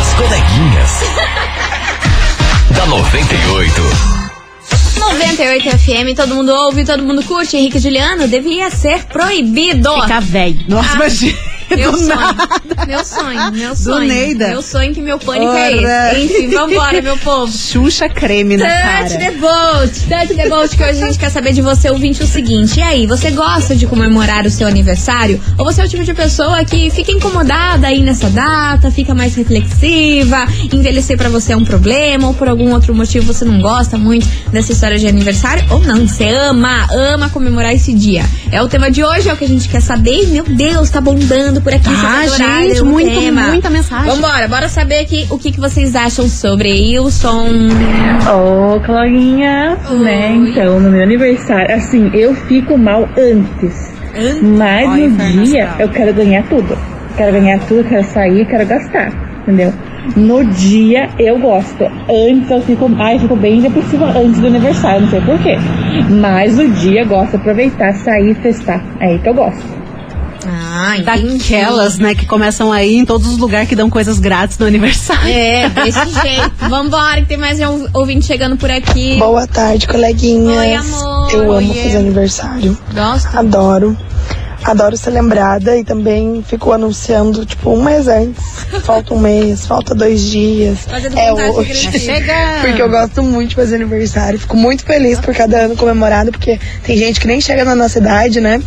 As 0.00 0.14
coleguinhas. 0.14 1.00
da 2.76 2.86
98. 2.86 3.82
98 4.98 5.78
FM, 5.78 6.14
todo 6.16 6.34
mundo 6.34 6.50
ouve, 6.52 6.84
todo 6.84 7.02
mundo 7.02 7.22
curte. 7.24 7.56
Henrique 7.56 7.78
e 7.78 7.80
Juliano, 7.80 8.28
devia 8.28 8.70
ser 8.70 9.04
proibido. 9.04 9.90
Fica 10.02 10.20
velho. 10.20 10.60
Nossa, 10.68 10.90
Ah, 10.92 10.96
imagina. 10.96 11.38
Meu 11.76 11.92
do 11.92 11.98
sonho, 11.98 12.16
nada. 12.18 12.86
meu 12.86 13.04
sonho, 13.04 13.52
meu 13.52 13.70
Do 13.70 13.76
sonho. 13.76 14.08
Neida. 14.08 14.48
Meu 14.48 14.62
sonho 14.62 14.92
que 14.94 15.00
meu 15.00 15.18
pânico 15.18 15.46
Ora. 15.52 15.60
é 15.60 16.20
esse. 16.22 16.24
Enfim, 16.24 16.48
vambora, 16.48 17.00
meu 17.02 17.16
povo. 17.18 17.50
Xuxa 17.56 18.08
creme 18.08 18.56
na 18.56 18.64
Touch 18.66 19.14
cara. 19.14 19.18
the 19.18 19.30
boat, 19.38 20.00
touch 20.08 20.34
the 20.34 20.48
boat, 20.48 20.76
que 20.76 20.82
hoje 20.82 21.02
a 21.02 21.06
gente 21.06 21.18
quer 21.18 21.30
saber 21.30 21.52
de 21.52 21.62
você, 21.62 21.90
ouvinte, 21.90 22.22
o 22.22 22.26
seguinte. 22.26 22.78
E 22.78 22.82
aí, 22.82 23.06
você 23.06 23.30
gosta 23.30 23.74
de 23.76 23.86
comemorar 23.86 24.44
o 24.46 24.50
seu 24.50 24.66
aniversário? 24.66 25.40
Ou 25.58 25.64
você 25.64 25.80
é 25.80 25.84
o 25.84 25.88
tipo 25.88 26.02
de 26.04 26.12
pessoa 26.14 26.64
que 26.64 26.90
fica 26.90 27.12
incomodada 27.12 27.86
aí 27.86 28.02
nessa 28.02 28.28
data, 28.30 28.90
fica 28.90 29.14
mais 29.14 29.34
reflexiva, 29.34 30.46
envelhecer 30.72 31.16
pra 31.16 31.28
você 31.28 31.52
é 31.52 31.56
um 31.56 31.64
problema, 31.64 32.28
ou 32.28 32.34
por 32.34 32.48
algum 32.48 32.72
outro 32.72 32.94
motivo 32.94 33.32
você 33.32 33.44
não 33.44 33.60
gosta 33.60 33.96
muito 33.96 34.26
dessa 34.50 34.72
história 34.72 34.98
de 34.98 35.06
aniversário? 35.06 35.64
Ou 35.70 35.80
não, 35.80 36.06
você 36.06 36.28
ama, 36.28 36.88
ama 36.92 37.28
comemorar 37.30 37.72
esse 37.74 37.92
dia. 37.92 38.24
É 38.50 38.60
o 38.62 38.68
tema 38.68 38.90
de 38.90 39.04
hoje, 39.04 39.28
é 39.28 39.32
o 39.32 39.36
que 39.36 39.44
a 39.44 39.48
gente 39.48 39.68
quer 39.68 39.80
saber. 39.80 40.26
Meu 40.28 40.44
Deus, 40.44 40.90
tá 40.90 41.00
bombando 41.00 41.59
por 41.60 41.72
aqui. 41.72 41.84
Tá, 41.84 42.22
adoraram 42.22 42.68
gente, 42.68 42.82
muito, 42.82 43.20
tema. 43.20 43.42
muita 43.48 43.70
mensagem. 43.70 44.10
Vambora, 44.10 44.48
bora 44.48 44.68
saber 44.68 45.00
aqui 45.00 45.26
o 45.30 45.38
que, 45.38 45.52
que 45.52 45.60
vocês 45.60 45.94
acham 45.94 46.28
sobre 46.28 46.70
Wilson. 46.70 47.68
Ô, 48.28 48.80
Clauinha, 48.80 49.76
né? 49.90 50.34
Então, 50.34 50.80
no 50.80 50.90
meu 50.90 51.02
aniversário, 51.02 51.74
assim, 51.74 52.10
eu 52.14 52.34
fico 52.34 52.76
mal 52.78 53.08
antes. 53.18 53.90
Mas 54.42 54.88
Olha, 54.88 55.08
no 55.08 55.44
dia 55.44 55.70
eu 55.78 55.88
quero 55.88 56.12
ganhar 56.14 56.42
tudo. 56.48 56.76
Quero 57.16 57.32
ganhar 57.32 57.60
tudo, 57.66 57.88
quero 57.88 58.04
sair, 58.04 58.46
quero 58.46 58.66
gastar. 58.66 59.12
Entendeu? 59.42 59.72
No 60.16 60.44
dia 60.44 61.08
eu 61.18 61.38
gosto. 61.38 61.84
Antes 62.08 62.50
eu 62.50 62.60
fico, 62.62 62.90
ai, 62.98 63.16
eu 63.16 63.20
fico 63.20 63.36
bem 63.36 63.60
depressiva 63.60 64.06
antes 64.06 64.40
do 64.40 64.46
aniversário, 64.46 65.02
não 65.02 65.08
sei 65.08 65.20
porquê. 65.20 65.56
Mas 66.20 66.56
no 66.56 66.68
dia 66.70 67.02
eu 67.02 67.06
gosto 67.06 67.30
de 67.30 67.36
aproveitar, 67.36 67.92
sair, 67.94 68.34
festar. 68.36 68.82
É 69.00 69.06
aí 69.06 69.18
que 69.18 69.28
eu 69.28 69.34
gosto. 69.34 69.79
Ah. 70.46 70.96
Daquelas, 71.04 71.98
né, 71.98 72.14
que 72.14 72.26
começam 72.26 72.72
aí 72.72 72.96
em 72.96 73.04
todos 73.04 73.26
os 73.28 73.38
lugares 73.38 73.68
que 73.68 73.76
dão 73.76 73.90
coisas 73.90 74.18
grátis 74.18 74.58
no 74.58 74.66
aniversário. 74.66 75.28
É, 75.28 75.68
desse 75.68 76.10
jeito. 76.22 76.52
Vambora, 76.68 77.20
que 77.20 77.26
tem 77.28 77.36
mais 77.36 77.60
um 77.60 77.86
ouvinte 77.92 78.26
chegando 78.26 78.56
por 78.56 78.70
aqui. 78.70 79.16
Boa 79.18 79.46
tarde, 79.46 79.86
coleguinhas. 79.86 80.58
Oi, 80.58 80.74
amor. 80.74 81.30
Eu 81.32 81.52
amo 81.52 81.70
Oiê. 81.72 81.82
fazer 81.84 81.96
aniversário. 81.98 82.78
Gosto. 82.94 83.38
Adoro. 83.38 83.96
adoro 84.64 84.96
ser 84.96 85.10
lembrada 85.10 85.76
e 85.76 85.84
também 85.84 86.42
fico 86.46 86.72
anunciando, 86.72 87.44
tipo, 87.46 87.70
um 87.70 87.82
mês 87.82 88.08
antes. 88.08 88.42
Falta 88.82 89.14
um 89.14 89.18
mês, 89.18 89.66
falta 89.66 89.94
dois 89.94 90.20
dias. 90.22 90.80
Fazendo 90.88 91.18
É 91.18 91.32
hoje. 91.32 91.98
Chega! 91.98 92.34
Porque 92.60 92.80
eu 92.80 92.88
gosto 92.90 93.22
muito 93.22 93.50
de 93.50 93.54
fazer 93.56 93.76
aniversário. 93.76 94.38
Fico 94.38 94.56
muito 94.56 94.84
feliz 94.84 95.18
por 95.20 95.34
cada 95.34 95.58
ano 95.62 95.76
comemorado, 95.76 96.30
porque 96.30 96.58
tem 96.82 96.96
gente 96.96 97.20
que 97.20 97.26
nem 97.26 97.40
chega 97.40 97.64
na 97.64 97.74
nossa 97.74 97.98
idade, 97.98 98.40
né? 98.40 98.60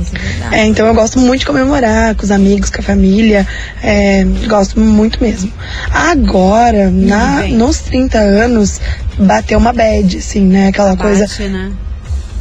Isso 0.00 0.12
é 0.14 0.18
verdade. 0.18 0.54
É, 0.54 0.64
então 0.66 0.86
eu 0.86 0.94
gosto 0.94 1.18
muito 1.18 1.40
de 1.40 1.46
comemorar 1.46 2.14
com 2.14 2.24
os 2.24 2.30
amigos, 2.30 2.70
com 2.70 2.80
a 2.80 2.84
família. 2.84 3.46
É, 3.82 4.24
gosto 4.48 4.78
muito 4.80 5.22
mesmo. 5.22 5.52
Agora, 5.90 6.90
na, 6.90 7.42
bem. 7.42 7.54
nos 7.54 7.78
30 7.80 8.18
anos, 8.18 8.80
bateu 9.18 9.58
uma 9.58 9.72
bad, 9.72 10.16
assim, 10.18 10.40
né? 10.44 10.68
Aquela 10.68 10.96
coisa. 10.96 11.26
Bate, 11.26 11.42
né? 11.48 11.72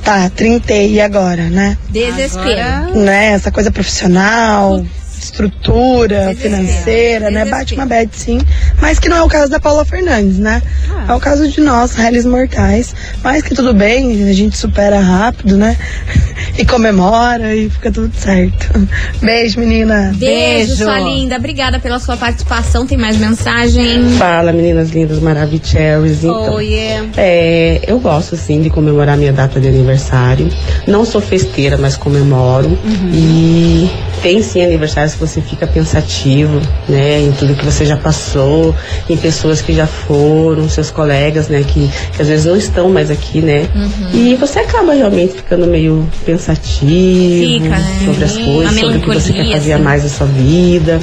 Tá, 0.03 0.29
30 0.29 0.73
e 0.73 1.01
agora, 1.01 1.49
né? 1.49 1.77
Desespero. 1.89 2.61
Agora- 2.61 2.93
né? 2.93 3.25
Essa 3.33 3.51
coisa 3.51 3.71
profissional, 3.71 4.85
estrutura 5.19 6.27
Desespero, 6.27 6.55
financeira, 6.55 7.19
né? 7.31 7.39
desespero. 7.39 7.49
Bate 7.49 7.73
uma 7.73 7.85
bad 7.85 8.09
sim. 8.13 8.39
Mas 8.81 8.99
que 8.99 9.09
não 9.09 9.17
é 9.17 9.23
o 9.23 9.27
caso 9.27 9.49
da 9.49 9.59
Paula 9.59 9.85
Fernandes, 9.85 10.37
né? 10.37 10.61
Ah. 10.89 11.05
É 11.09 11.13
o 11.13 11.19
caso 11.19 11.47
de 11.47 11.61
nós, 11.61 11.93
réis 11.93 12.25
mortais. 12.25 12.93
Mas 13.23 13.41
que 13.43 13.53
tudo 13.55 13.73
bem, 13.73 14.29
a 14.29 14.33
gente 14.33 14.57
supera 14.57 14.99
rápido, 14.99 15.57
né? 15.57 15.77
E 16.57 16.63
comemora 16.65 17.53
e 17.53 17.69
fica 17.69 17.91
tudo 17.91 18.11
certo. 18.17 18.87
Beijo, 19.21 19.59
menina. 19.59 20.13
Beijo, 20.15 20.67
Beijo. 20.67 20.75
sua 20.85 20.99
linda. 20.99 21.35
Obrigada 21.35 21.79
pela 21.79 21.99
sua 21.99 22.15
participação. 22.15 22.85
Tem 22.87 22.97
mais 22.97 23.17
mensagem? 23.17 24.09
Fala, 24.17 24.53
meninas 24.53 24.91
lindas, 24.91 25.19
maravilhosas. 25.19 26.23
Então, 26.23 26.53
Oh, 26.55 26.59
yeah. 26.61 27.09
é, 27.17 27.81
eu 27.85 27.99
gosto, 27.99 28.37
sim, 28.37 28.61
de 28.61 28.69
comemorar 28.69 29.17
minha 29.17 29.33
data 29.33 29.59
de 29.59 29.67
aniversário. 29.67 30.47
Não 30.87 31.03
sou 31.03 31.19
festeira, 31.19 31.77
mas 31.77 31.97
comemoro. 31.97 32.77
E 33.13 33.89
tem, 34.21 34.41
sim, 34.41 34.63
aniversários 34.63 35.13
que 35.13 35.19
você 35.19 35.41
fica 35.41 35.67
pensativo, 35.67 36.61
né? 36.87 37.19
Em 37.21 37.31
tudo 37.33 37.53
que 37.55 37.65
você 37.65 37.85
já 37.85 37.97
passou, 37.97 38.64
em 39.09 39.17
pessoas 39.17 39.61
que 39.61 39.73
já 39.73 39.85
foram, 39.85 40.69
seus 40.69 40.89
colegas, 40.89 41.49
né? 41.49 41.63
Que, 41.67 41.89
que 42.15 42.21
às 42.21 42.27
vezes 42.27 42.45
não 42.45 42.55
estão 42.55 42.89
mais 42.89 43.11
aqui, 43.11 43.41
né? 43.41 43.67
E 44.13 44.35
você 44.35 44.59
acaba 44.59 44.93
realmente 44.93 45.33
ficando 45.33 45.67
meio 45.67 46.07
pensativo 46.25 46.85
Fica, 46.87 47.69
né? 47.69 47.99
sobre 48.05 48.23
as 48.23 48.37
coisas, 48.37 48.79
sobre 48.79 48.97
o 48.97 49.01
que 49.01 49.07
você 49.07 49.33
quer 49.33 49.51
fazer 49.51 49.73
assim. 49.73 49.83
mais 49.83 50.03
na 50.03 50.09
sua 50.09 50.27
vida. 50.27 50.99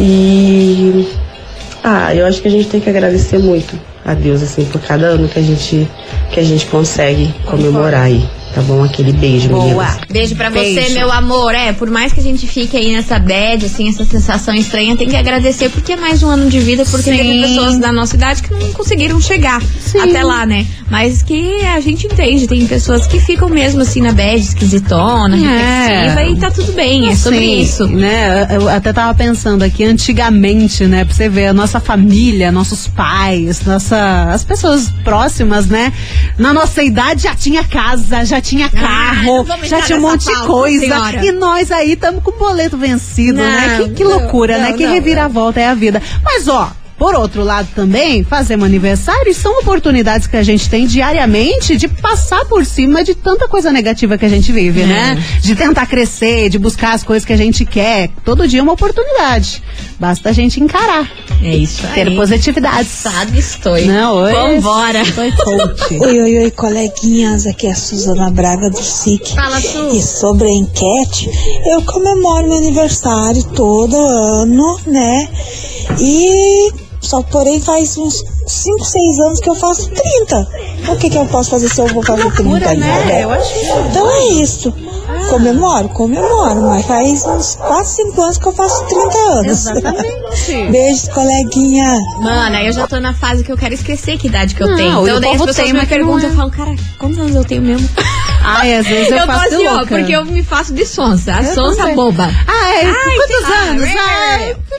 E 0.00 1.08
ah, 1.82 2.14
eu 2.14 2.26
acho 2.26 2.40
que 2.40 2.48
a 2.48 2.50
gente 2.50 2.68
tem 2.68 2.80
que 2.80 2.88
agradecer 2.88 3.38
muito 3.38 3.78
a 4.04 4.14
Deus, 4.14 4.42
assim, 4.42 4.64
por 4.64 4.80
cada 4.80 5.06
ano 5.06 5.28
que 5.28 5.38
a 5.38 5.42
gente, 5.42 5.88
que 6.30 6.40
a 6.40 6.42
gente 6.42 6.66
consegue 6.66 7.34
comemorar 7.46 8.02
aí. 8.02 8.22
Tá 8.54 8.62
bom? 8.62 8.84
Aquele 8.84 9.12
beijo, 9.12 9.48
Boa. 9.48 9.64
meninas. 9.64 9.98
Beijo 10.10 10.36
pra 10.36 10.48
você, 10.48 10.74
Beijo. 10.74 10.94
meu 10.94 11.10
amor. 11.10 11.54
É, 11.54 11.72
por 11.72 11.90
mais 11.90 12.12
que 12.12 12.20
a 12.20 12.22
gente 12.22 12.46
fique 12.46 12.76
aí 12.76 12.92
nessa 12.92 13.18
bad, 13.18 13.66
assim, 13.66 13.88
essa 13.88 14.04
sensação 14.04 14.54
estranha, 14.54 14.96
tem 14.96 15.08
que 15.08 15.16
agradecer 15.16 15.68
porque 15.70 15.94
é 15.94 15.96
mais 15.96 16.22
um 16.22 16.28
ano 16.28 16.48
de 16.48 16.60
vida, 16.60 16.84
porque 16.84 17.10
Sim. 17.10 17.16
tem 17.18 17.42
pessoas 17.42 17.78
da 17.78 17.90
nossa 17.92 18.14
idade 18.14 18.42
que 18.42 18.52
não 18.54 18.72
conseguiram 18.72 19.20
chegar 19.20 19.60
até 20.00 20.22
lá, 20.22 20.46
né? 20.46 20.66
Mas 20.88 21.20
que 21.22 21.62
a 21.64 21.80
gente 21.80 22.06
entende, 22.06 22.46
tem 22.46 22.64
pessoas 22.66 23.06
que 23.08 23.18
ficam 23.18 23.48
mesmo 23.48 23.82
assim 23.82 24.00
na 24.00 24.12
bad, 24.12 24.38
esquisitona, 24.40 25.36
É. 25.36 26.06
reflexiva, 26.06 26.22
e 26.30 26.36
tá 26.40 26.50
tudo 26.50 26.72
bem, 26.74 27.08
é 27.08 27.16
sobre 27.16 27.38
Sim, 27.40 27.60
isso. 27.60 27.88
Né? 27.88 28.46
Eu 28.54 28.68
até 28.68 28.92
tava 28.92 29.14
pensando 29.14 29.62
aqui, 29.64 29.82
antigamente, 29.84 30.84
né? 30.86 31.04
Pra 31.04 31.12
você 31.14 31.28
ver, 31.28 31.48
a 31.48 31.52
nossa 31.52 31.80
família, 31.80 32.52
nossos 32.52 32.86
pais, 32.86 33.62
nossa, 33.64 34.30
as 34.30 34.44
pessoas 34.44 34.90
próximas, 35.02 35.66
né? 35.66 35.92
Na 36.38 36.52
nossa 36.52 36.82
idade 36.84 37.24
já 37.24 37.34
tinha 37.34 37.64
casa, 37.64 38.24
já 38.24 38.40
tinha 38.44 38.66
Ah, 38.66 38.70
carro, 38.80 39.36
não 39.38 39.44
vamos 39.44 39.68
já 39.68 39.80
tinha 39.82 39.98
um 39.98 40.02
monte 40.02 40.26
de 40.26 40.46
coisa. 40.46 40.80
senhora. 40.86 41.24
E 41.26 41.32
nós 41.32 41.72
aí 41.72 41.92
estamos 41.92 42.22
com 42.22 42.30
o 42.30 42.38
boleto 42.38 42.76
vencido, 42.76 43.38
né? 43.38 43.76
Não, 43.78 43.88
Que, 43.88 43.94
que 43.94 44.04
não, 44.04 44.10
loucura, 44.18 44.58
né? 44.58 44.70
não, 44.70 44.76
Que 44.76 44.84
não, 44.86 44.92
reviravolta 44.92 45.60
é 45.60 45.66
a 45.68 45.74
vida. 45.74 46.00
Mas, 46.22 46.46
ó. 46.46 46.70
Por 47.04 47.14
outro 47.16 47.44
lado 47.44 47.68
também, 47.74 48.24
fazer 48.24 48.58
um 48.58 48.64
aniversário 48.64 49.34
são 49.34 49.58
oportunidades 49.58 50.26
que 50.26 50.38
a 50.38 50.42
gente 50.42 50.70
tem 50.70 50.86
diariamente 50.86 51.76
de 51.76 51.86
passar 51.86 52.46
por 52.46 52.64
cima 52.64 53.04
de 53.04 53.14
tanta 53.14 53.46
coisa 53.46 53.70
negativa 53.70 54.16
que 54.16 54.24
a 54.24 54.28
gente 54.28 54.50
vive, 54.50 54.80
É. 54.80 54.86
né? 54.86 55.24
De 55.42 55.54
tentar 55.54 55.84
crescer, 55.84 56.48
de 56.48 56.58
buscar 56.58 56.94
as 56.94 57.04
coisas 57.04 57.22
que 57.22 57.32
a 57.34 57.36
gente 57.36 57.66
quer. 57.66 58.08
Todo 58.24 58.48
dia 58.48 58.60
é 58.60 58.62
uma 58.62 58.72
oportunidade. 58.72 59.62
Basta 60.00 60.30
a 60.30 60.32
gente 60.32 60.58
encarar. 60.62 61.06
É 61.42 61.54
isso 61.54 61.86
aí. 61.86 61.92
Ter 61.92 62.16
positividades. 62.16 62.90
Sabe, 62.90 63.38
estou. 63.38 63.78
Não, 63.82 64.14
oi. 64.22 64.32
Vambora. 64.32 65.02
Oi, 66.00 66.20
oi, 66.20 66.38
oi, 66.44 66.50
coleguinhas, 66.52 67.46
aqui 67.46 67.66
é 67.66 67.72
a 67.72 67.74
Suzana 67.74 68.30
Braga 68.30 68.70
do 68.70 68.82
SIC. 68.82 69.34
Fala, 69.34 69.60
Su. 69.60 69.90
E 69.94 70.00
sobre 70.00 70.48
a 70.48 70.52
enquete, 70.52 71.28
eu 71.66 71.82
comemoro 71.82 72.48
meu 72.48 72.56
aniversário 72.56 73.44
todo 73.54 73.94
ano, 73.94 74.80
né? 74.86 75.28
E 76.00 76.72
só 77.04 77.22
porém 77.22 77.60
faz 77.60 77.96
uns 77.96 78.22
5, 78.46 78.84
6 78.84 79.18
anos 79.20 79.40
que 79.40 79.48
eu 79.48 79.54
faço 79.54 79.90
30. 79.90 80.48
O 80.88 80.96
que 80.96 81.10
que 81.10 81.16
eu 81.16 81.26
posso 81.26 81.50
fazer 81.50 81.68
se 81.68 81.80
eu 81.80 81.86
vou 81.88 82.02
fazer 82.02 82.30
30 82.32 82.68
ainda? 82.68 82.84
né? 82.86 83.22
Então 83.90 84.10
é 84.10 84.26
isso. 84.42 84.72
Comemoro, 85.28 85.88
comemoro, 85.90 86.62
mas 86.62 86.84
faz 86.86 87.24
uns 87.24 87.56
4, 87.56 87.84
5 87.84 88.22
anos 88.22 88.38
que 88.38 88.46
eu 88.46 88.52
faço 88.52 88.84
30 88.86 89.18
anos. 89.18 89.66
Exatamente. 89.66 90.24
Beijos, 90.70 91.08
coleguinha. 91.08 91.98
Mana, 92.20 92.62
eu 92.62 92.72
já 92.72 92.86
tô 92.86 92.98
na 93.00 93.14
fase 93.14 93.42
que 93.44 93.52
eu 93.52 93.56
quero 93.56 93.74
esquecer 93.74 94.18
que 94.18 94.26
idade 94.26 94.54
que 94.54 94.62
eu 94.62 94.68
Não, 94.68 94.76
tenho. 94.76 95.02
Então 95.02 95.20
daí 95.20 95.34
as 95.34 95.42
pessoas 95.42 95.72
me 95.72 95.86
perguntam, 95.86 96.28
é. 96.28 96.32
eu 96.32 96.36
falo, 96.36 96.50
cara, 96.50 96.74
quantos 96.98 97.18
anos 97.18 97.34
eu 97.34 97.44
tenho 97.44 97.62
mesmo? 97.62 97.88
Ai, 98.44 98.74
às 98.74 98.86
vezes 98.86 99.10
eu, 99.10 99.16
Eu, 99.16 99.26
tô 99.26 99.32
faço 99.32 99.46
assim, 99.54 99.66
ó, 99.66 99.72
louca. 99.72 99.86
porque 99.86 100.12
eu 100.12 100.24
me 100.24 100.42
faço 100.42 100.74
de 100.74 100.84
sonsa. 100.86 101.34
A 101.36 101.42
Eu 101.42 101.54
sonsa 101.54 101.76
também. 101.78 101.94
boba. 101.94 102.30
Ah, 102.46 102.74
é? 102.74 102.84
Ai, 102.86 103.16
Quantos 103.16 103.50
anos? 103.68 103.90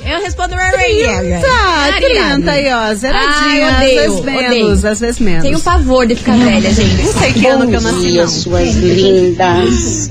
Eu 0.06 0.22
respondo 0.22 0.54
30, 0.56 1.98
30 2.00 2.52
aí, 2.52 2.68
ó. 2.72 2.94
Zeradinha. 2.94 3.70
Às 3.72 3.80
vezes 3.80 4.22
menos, 4.22 4.46
odeio. 4.46 4.88
às 4.92 5.00
vezes 5.00 5.20
menos. 5.20 5.42
Tenho 5.44 5.60
pavor 5.60 6.06
de 6.06 6.16
ficar 6.16 6.38
velha, 6.38 6.72
gente. 6.72 7.04
Não 7.04 7.14
sei 7.14 7.34
que 7.34 7.48
ano 7.48 7.68
que 7.68 7.76
eu 7.76 7.82
nasci, 7.82 8.12
não. 8.18 8.28
suas 8.28 8.76
lindas. 8.76 10.10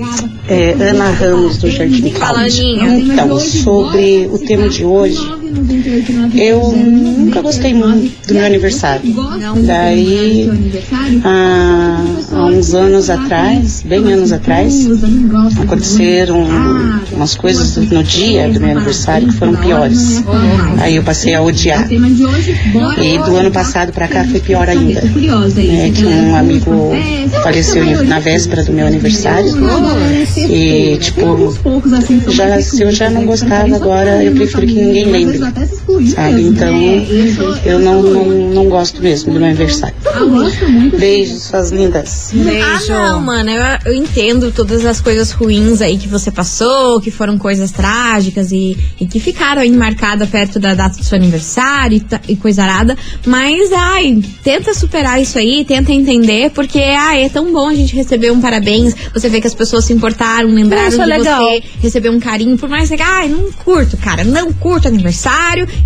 É, 0.49 0.73
Ana 0.73 1.11
Ramos, 1.11 1.59
do 1.59 1.71
Jardim 1.71 2.11
Fala. 2.13 2.47
Então, 2.49 3.39
sobre 3.39 4.29
o 4.33 4.39
tema 4.39 4.69
de 4.69 4.85
hoje, 4.85 5.19
eu 6.35 6.73
nunca 6.73 7.41
gostei 7.43 7.75
muito 7.75 8.27
do 8.29 8.35
meu 8.35 8.45
aniversário. 8.45 9.03
Daí, 9.65 10.51
há, 11.25 12.05
há 12.33 12.45
uns 12.47 12.75
anos 12.75 13.09
atrás, 13.11 13.83
bem 13.87 14.13
anos 14.13 14.33
atrás, 14.33 14.87
aconteceram 15.61 16.47
umas 17.13 17.35
coisas 17.35 17.77
no 17.77 18.03
dia 18.03 18.49
do 18.49 18.61
meu 18.61 18.71
aniversário 18.71 19.29
que 19.29 19.35
foram 19.35 19.55
piores. 19.57 20.23
Aí 20.81 20.97
eu 20.97 21.03
passei 21.03 21.35
a 21.35 21.43
odiar. 21.43 21.87
E 21.91 23.19
do 23.19 23.37
ano 23.37 23.51
passado 23.51 23.93
pra 23.93 24.09
cá 24.09 24.25
foi 24.25 24.41
pior 24.41 24.69
ainda. 24.69 25.01
É 25.01 25.91
que 25.91 26.05
um 26.05 26.35
amigo 26.35 26.93
faleceu 27.43 28.05
na 28.05 28.19
véspera 28.19 28.65
do 28.65 28.73
meu 28.73 28.87
aniversário. 28.87 29.51
E, 30.37 30.97
tipo, 30.99 31.55
já, 32.31 32.61
se 32.61 32.83
eu 32.83 32.91
já 32.91 33.11
não 33.11 33.25
gostava 33.25 33.75
agora, 33.77 34.23
eu 34.25 34.33
prefiro 34.33 34.67
que 34.67 34.75
ninguém 34.75 35.05
lembre. 35.07 35.44
Sabe? 36.11 36.43
Então, 36.43 36.75
eu 37.65 37.79
não, 37.79 38.03
não, 38.03 38.25
não 38.55 38.69
gosto 38.69 39.03
mesmo 39.03 39.33
do 39.33 39.39
meu 39.39 39.49
aniversário. 39.49 39.95
Beijos, 40.99 41.43
suas 41.43 41.71
lindas. 41.71 42.33
Ah, 42.63 42.81
não, 42.89 43.21
mano, 43.21 43.51
eu, 43.51 43.63
eu 43.87 43.95
entendo 43.95 44.51
todas 44.53 44.85
as 44.85 45.01
coisas 45.01 45.31
ruins 45.33 45.81
aí 45.81 45.99
que 45.99 46.09
você 46.09 46.31
passou, 46.31 47.01
que 47.01 47.11
foram 47.11 47.39
coisas 47.39 47.71
trágicas 47.71 48.53
e, 48.53 48.77
e 49.01 49.07
que 49.07 49.21
ficaram 49.21 49.63
aí 49.63 49.71
marcadas 49.71 50.29
perto 50.29 50.59
da 50.59 50.75
data 50.75 50.97
do 50.97 51.05
seu 51.05 51.17
aniversário 51.17 52.05
e, 52.29 52.33
e 52.33 52.37
coisa 52.37 52.63
arada. 52.63 52.97
Mas, 53.27 53.73
ai, 53.73 54.23
tenta 54.43 54.73
superar 54.75 55.21
isso 55.21 55.39
aí, 55.39 55.65
tenta 55.65 55.93
entender, 55.93 56.51
porque, 56.51 56.79
ai, 56.81 57.25
é 57.25 57.29
tão 57.29 57.53
bom 57.53 57.69
a 57.69 57.75
gente 57.75 57.95
receber 57.95 58.31
um 58.31 58.41
parabéns, 58.41 58.95
você 59.13 59.29
vê 59.29 59.41
que 59.41 59.47
as 59.47 59.55
pessoas 59.55 59.85
se 59.85 59.93
importaram, 59.93 60.49
lembraram 60.49 60.89
Isso 60.89 61.01
é 61.01 61.05
de 61.05 61.11
legal. 61.11 61.45
você, 61.45 61.63
receber 61.81 62.11
um 62.11 62.21
carinho, 62.21 62.57
por 62.57 62.69
mais 62.69 62.89
que, 62.89 63.03
ai, 63.03 63.29
não 63.29 63.51
curto, 63.53 63.97
cara, 63.97 64.25
não 64.25 64.53
curto 64.53 64.89
aniversário 64.89 65.34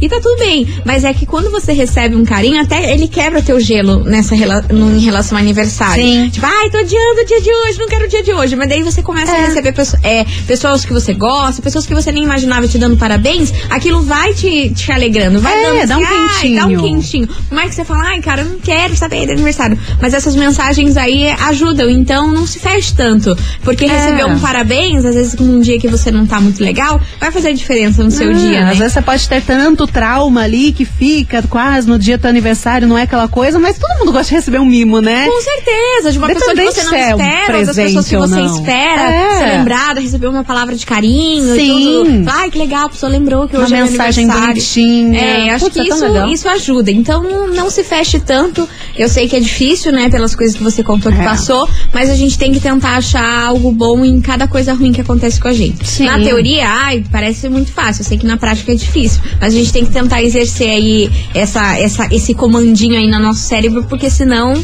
e 0.00 0.09
tá 0.09 0.21
tudo 0.21 0.38
bem. 0.38 0.67
Mas 0.85 1.05
é 1.05 1.12
que 1.12 1.26
quando 1.26 1.50
você 1.50 1.73
recebe 1.73 2.14
um 2.14 2.25
carinho, 2.25 2.61
até 2.61 2.93
ele 2.93 3.09
quebra 3.09 3.43
teu 3.43 3.59
gelo 3.61 4.05
nessa 4.05 4.35
no, 4.73 4.97
em 4.97 5.00
relação 5.00 5.37
ao 5.37 5.43
aniversário. 5.43 6.02
Sim. 6.02 6.28
Tipo, 6.31 6.47
ai, 6.47 6.71
tô 6.71 6.78
adiando 6.78 7.21
o 7.23 7.26
dia 7.26 7.40
de 7.40 7.50
hoje, 7.50 7.78
não 7.78 7.88
quero 7.88 8.05
o 8.05 8.09
dia 8.09 8.23
de 8.23 8.33
hoje. 8.33 8.57
Mas 8.57 8.69
daí 8.69 8.83
você 8.83 9.02
começa 9.02 9.33
a 9.33 9.47
receber 9.47 9.73
pesso- 9.73 9.97
é, 10.02 10.25
pessoas 10.47 10.85
que 10.85 10.93
você 10.93 11.12
gosta, 11.14 11.61
pessoas 11.62 11.87
que 11.87 11.95
você 11.95 12.12
nem 12.12 12.25
imaginava 12.25 12.67
te 12.69 12.78
dando 12.78 12.97
parabéns. 12.97 13.52
aquilo 13.71 14.02
vai 14.02 14.33
te, 14.35 14.71
te 14.75 14.90
alegrando, 14.93 15.40
vai 15.40 15.52
É, 15.52 15.87
dando 15.87 15.88
dá 15.88 15.99
um 15.99 16.02
assim, 16.02 16.14
ai, 16.14 16.28
quentinho. 16.40 16.61
dá 16.61 16.67
um 16.67 16.76
quentinho. 16.83 17.28
Como 17.49 17.61
é 17.61 17.69
que 17.69 17.75
você 17.75 17.85
fala, 17.85 18.05
ai, 18.09 18.21
cara, 18.21 18.43
eu 18.43 18.47
não 18.47 18.59
quero 18.59 18.97
saber 18.97 19.26
de 19.26 19.33
aniversário. 19.33 19.78
Mas 20.00 20.14
essas 20.14 20.35
mensagens 20.37 20.97
aí 20.97 21.28
ajudam, 21.49 21.88
então 21.90 22.33
não 22.33 22.47
se 22.47 22.59
feche 22.59 22.95
tanto. 22.95 23.37
Porque 23.62 23.85
É. 23.85 23.88
receber 23.88 24.25
um 24.26 24.38
parabéns, 24.38 25.05
às 25.05 25.14
vezes 25.14 25.35
num 25.35 25.61
dia 25.61 25.78
que 25.78 25.88
você 25.88 26.11
não 26.11 26.26
tá 26.26 26.40
muito 26.40 26.62
legal, 26.62 27.00
vai 27.21 27.31
fazer 27.31 27.52
diferença 27.55 28.02
no 28.02 28.11
seu 28.11 28.31
Ah, 28.31 28.35
dia, 28.35 28.64
né? 28.64 28.71
Às 28.73 28.78
vezes 28.78 28.93
você 28.93 29.02
pode 29.02 29.28
ter 29.29 29.43
tanto 29.43 29.87
trauma 29.87 30.43
ali 30.43 30.73
que 30.73 30.85
fica 30.85 31.43
quase 31.49 31.89
no 31.89 31.99
dia 31.99 32.17
do 32.17 32.23
teu 32.23 32.31
aniversário, 32.31 32.89
não 32.89 32.97
é 32.97 33.03
aquela 33.03 33.29
coisa, 33.29 33.59
mas 33.59 33.79
todo 33.79 33.99
mundo 33.99 34.13
gosta 34.13 34.29
de 34.29 34.35
receber 34.37 34.59
um 34.59 34.65
mimo, 34.65 35.01
né? 35.01 35.27
Com 35.27 35.41
certeza, 35.43 36.13
de 36.13 36.19
uma 36.19 36.29
pessoa 36.29 36.55
que 36.55 36.63
você 36.65 36.83
não 36.85 36.95
é 36.95 37.15
um 37.15 37.19
espera, 37.21 37.59
ou 37.59 37.67
das 37.67 37.77
pessoas 37.77 38.09
que 38.09 38.17
você 38.17 38.41
espera, 38.41 39.03
É. 39.11 39.39
ser 39.39 39.59
lembrada, 39.59 40.01
receber 40.01 40.27
uma 40.29 40.45
palavra 40.45 40.75
de 40.75 40.85
carinho 40.87 41.55
Sim. 41.55 41.79
e 41.79 42.05
tudo. 42.05 42.31
Ai, 42.31 42.51
que 42.51 42.59
legal, 42.59 42.87
a 42.87 42.89
pessoa 42.89 43.11
lembrou 43.11 43.47
que 43.49 43.57
Uma 43.57 43.65
hoje 43.65 43.75
é 43.75 43.77
meu 43.83 43.87
mensagem 43.91 44.27
bonitinha. 44.29 45.21
É, 45.21 45.51
acho 45.51 45.65
Putz, 45.67 45.75
que 45.77 45.81
é 45.81 45.95
isso, 45.95 46.05
legal. 46.07 46.29
isso 46.29 46.49
ajuda. 46.49 46.91
Então 46.91 47.23
não, 47.23 47.49
não 47.49 47.71
se 47.71 47.85
feche 47.85 48.19
tanto. 48.21 48.69
Eu 48.97 49.09
sei 49.09 49.29
que 49.29 49.37
é 49.37 49.41
difícil, 49.41 49.93
né, 49.93 50.09
pelas 50.09 50.35
coisas 50.35 50.57
que 50.57 50.63
você 50.63 50.83
contou 50.83 51.13
que 51.13 51.21
É. 51.21 51.25
passou, 51.25 51.69
mas 51.93 52.09
a 52.11 52.15
gente 52.15 52.39
tem 52.39 52.53
que 52.53 52.61
tentar 52.61 52.97
achar 52.97 53.45
algo 53.47 53.71
bom 53.73 54.05
em 54.05 54.21
cada 54.21 54.49
coisa 54.49 54.73
ruim 54.73 54.93
que 54.93 55.01
acontece 55.01 55.41
com 55.41 55.49
a 55.49 55.53
gente. 55.53 55.87
Sim. 55.87 56.07
Na 56.07 56.19
teoria, 56.19 56.67
ai, 56.69 57.05
parece 57.11 57.49
muito 57.49 57.73
fácil. 57.73 58.03
Eu 58.03 58.07
sei 58.07 58.19
que 58.19 58.27
na 58.27 58.37
prática 58.37 58.73
é 58.73 58.75
difícil, 58.75 59.18
mas 59.41 59.55
a 59.55 59.57
gente 59.57 59.73
tem 59.73 59.85
que 59.85 59.93
tentar 59.93 60.23
exercer 60.23 60.71
aí 60.71 61.11
essa, 61.35 61.79
essa, 61.79 62.09
esse 62.13 62.35
comandinho 62.35 62.97
aí 62.97 63.07
no 63.07 63.19
nosso 63.19 63.41
cérebro, 63.41 63.85
porque 63.85 64.11
senão, 64.11 64.55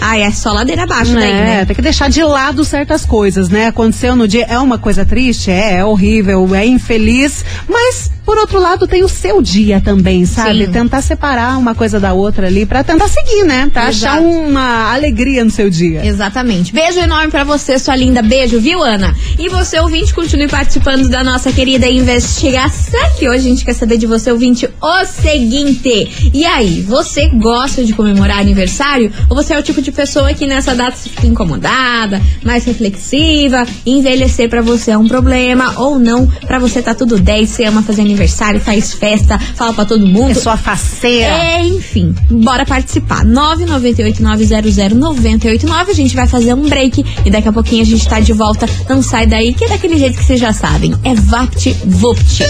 ai, 0.00 0.22
é 0.22 0.30
só 0.30 0.52
ladeira 0.52 0.82
abaixo 0.84 1.14
daí, 1.14 1.30
É, 1.30 1.34
né? 1.34 1.64
tem 1.64 1.76
que 1.76 1.82
deixar 1.82 2.08
de 2.08 2.22
lado 2.22 2.64
certas 2.64 3.04
coisas, 3.04 3.48
né? 3.48 3.66
Aconteceu 3.66 4.14
no 4.16 4.26
dia, 4.28 4.46
é 4.48 4.58
uma 4.58 4.78
coisa 4.78 5.04
triste, 5.04 5.50
é, 5.50 5.76
é 5.78 5.84
horrível, 5.84 6.54
é 6.54 6.66
infeliz, 6.66 7.44
mas 7.68 8.10
por 8.24 8.38
outro 8.38 8.60
lado 8.60 8.86
tem 8.86 9.02
o 9.02 9.08
seu 9.08 9.42
dia 9.42 9.80
também, 9.80 10.24
sabe? 10.26 10.66
Sim. 10.66 10.72
Tentar 10.72 11.02
separar 11.02 11.58
uma 11.58 11.74
coisa 11.74 11.98
da 11.98 12.12
outra 12.12 12.46
ali 12.46 12.64
pra 12.64 12.82
tentar 12.84 13.08
seguir, 13.08 13.44
né? 13.44 13.70
Achar 13.74 14.18
Exato. 14.18 14.22
uma 14.22 14.92
alegria 14.92 15.44
no 15.44 15.50
seu 15.50 15.68
dia. 15.68 16.04
Exatamente. 16.06 16.72
Beijo 16.72 16.98
enorme 16.98 17.30
pra 17.30 17.44
você, 17.44 17.78
sua 17.78 17.96
linda. 17.96 18.22
Beijo, 18.22 18.60
viu, 18.60 18.82
Ana? 18.82 19.14
E 19.38 19.48
você, 19.48 19.78
ouvinte, 19.80 20.14
continue 20.14 20.48
participando 20.48 21.08
da 21.08 21.24
nossa 21.24 21.52
querida 21.52 21.88
investigação. 21.88 23.00
Que 23.18 23.28
hoje 23.28 23.46
a 23.46 23.50
gente 23.50 23.64
quer 23.64 23.74
saber 23.74 23.96
de 23.98 24.06
você, 24.06 24.30
ouvinte, 24.30 24.68
o 24.80 25.04
seguinte. 25.04 26.30
E 26.32 26.44
aí, 26.44 26.80
você 26.82 27.28
gosta 27.28 27.84
de 27.84 27.92
comemorar 27.92 28.38
aniversário? 28.38 29.12
Ou 29.28 29.36
você 29.36 29.54
é 29.54 29.58
o 29.58 29.62
tipo 29.62 29.82
de 29.82 29.90
pessoa 29.92 30.32
que 30.34 30.46
nessa 30.46 30.74
data 30.74 30.96
se 30.96 31.08
fica 31.08 31.26
incomodada, 31.26 32.20
mais 32.44 32.64
reflexiva? 32.64 33.66
Envelhecer 33.84 34.48
pra 34.48 34.62
você 34.62 34.92
é 34.92 34.98
um 34.98 35.08
problema 35.08 35.74
ou 35.80 35.98
não? 35.98 36.26
Pra 36.46 36.58
você 36.58 36.80
tá 36.80 36.94
tudo 36.94 37.18
10, 37.18 37.48
você 37.48 37.64
ama 37.64 37.82
fazer 37.82 38.02
aniversário, 38.02 38.11
faz 38.16 38.94
festa, 38.94 39.38
fala 39.38 39.72
pra 39.72 39.84
todo 39.84 40.06
mundo. 40.06 40.30
É 40.30 40.34
sua 40.34 40.56
faceira. 40.56 41.26
É, 41.26 41.66
enfim, 41.66 42.14
bora 42.30 42.64
participar. 42.64 43.24
998900989. 43.24 45.88
A 45.88 45.92
gente 45.92 46.14
vai 46.14 46.26
fazer 46.26 46.54
um 46.54 46.68
break 46.68 47.04
e 47.24 47.30
daqui 47.30 47.48
a 47.48 47.52
pouquinho 47.52 47.82
a 47.82 47.86
gente 47.86 48.08
tá 48.08 48.20
de 48.20 48.32
volta. 48.32 48.66
Não 48.88 49.02
sai 49.02 49.26
daí, 49.26 49.52
que 49.54 49.64
é 49.64 49.68
daquele 49.68 49.98
jeito 49.98 50.18
que 50.18 50.24
vocês 50.24 50.40
já 50.40 50.52
sabem. 50.52 50.94
É 51.04 51.14
Vapt 51.14 51.76
Vupt. 51.84 52.44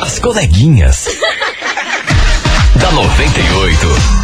As 0.00 0.18
coleguinhas. 0.18 1.08
da 2.76 2.90
98. 2.92 4.23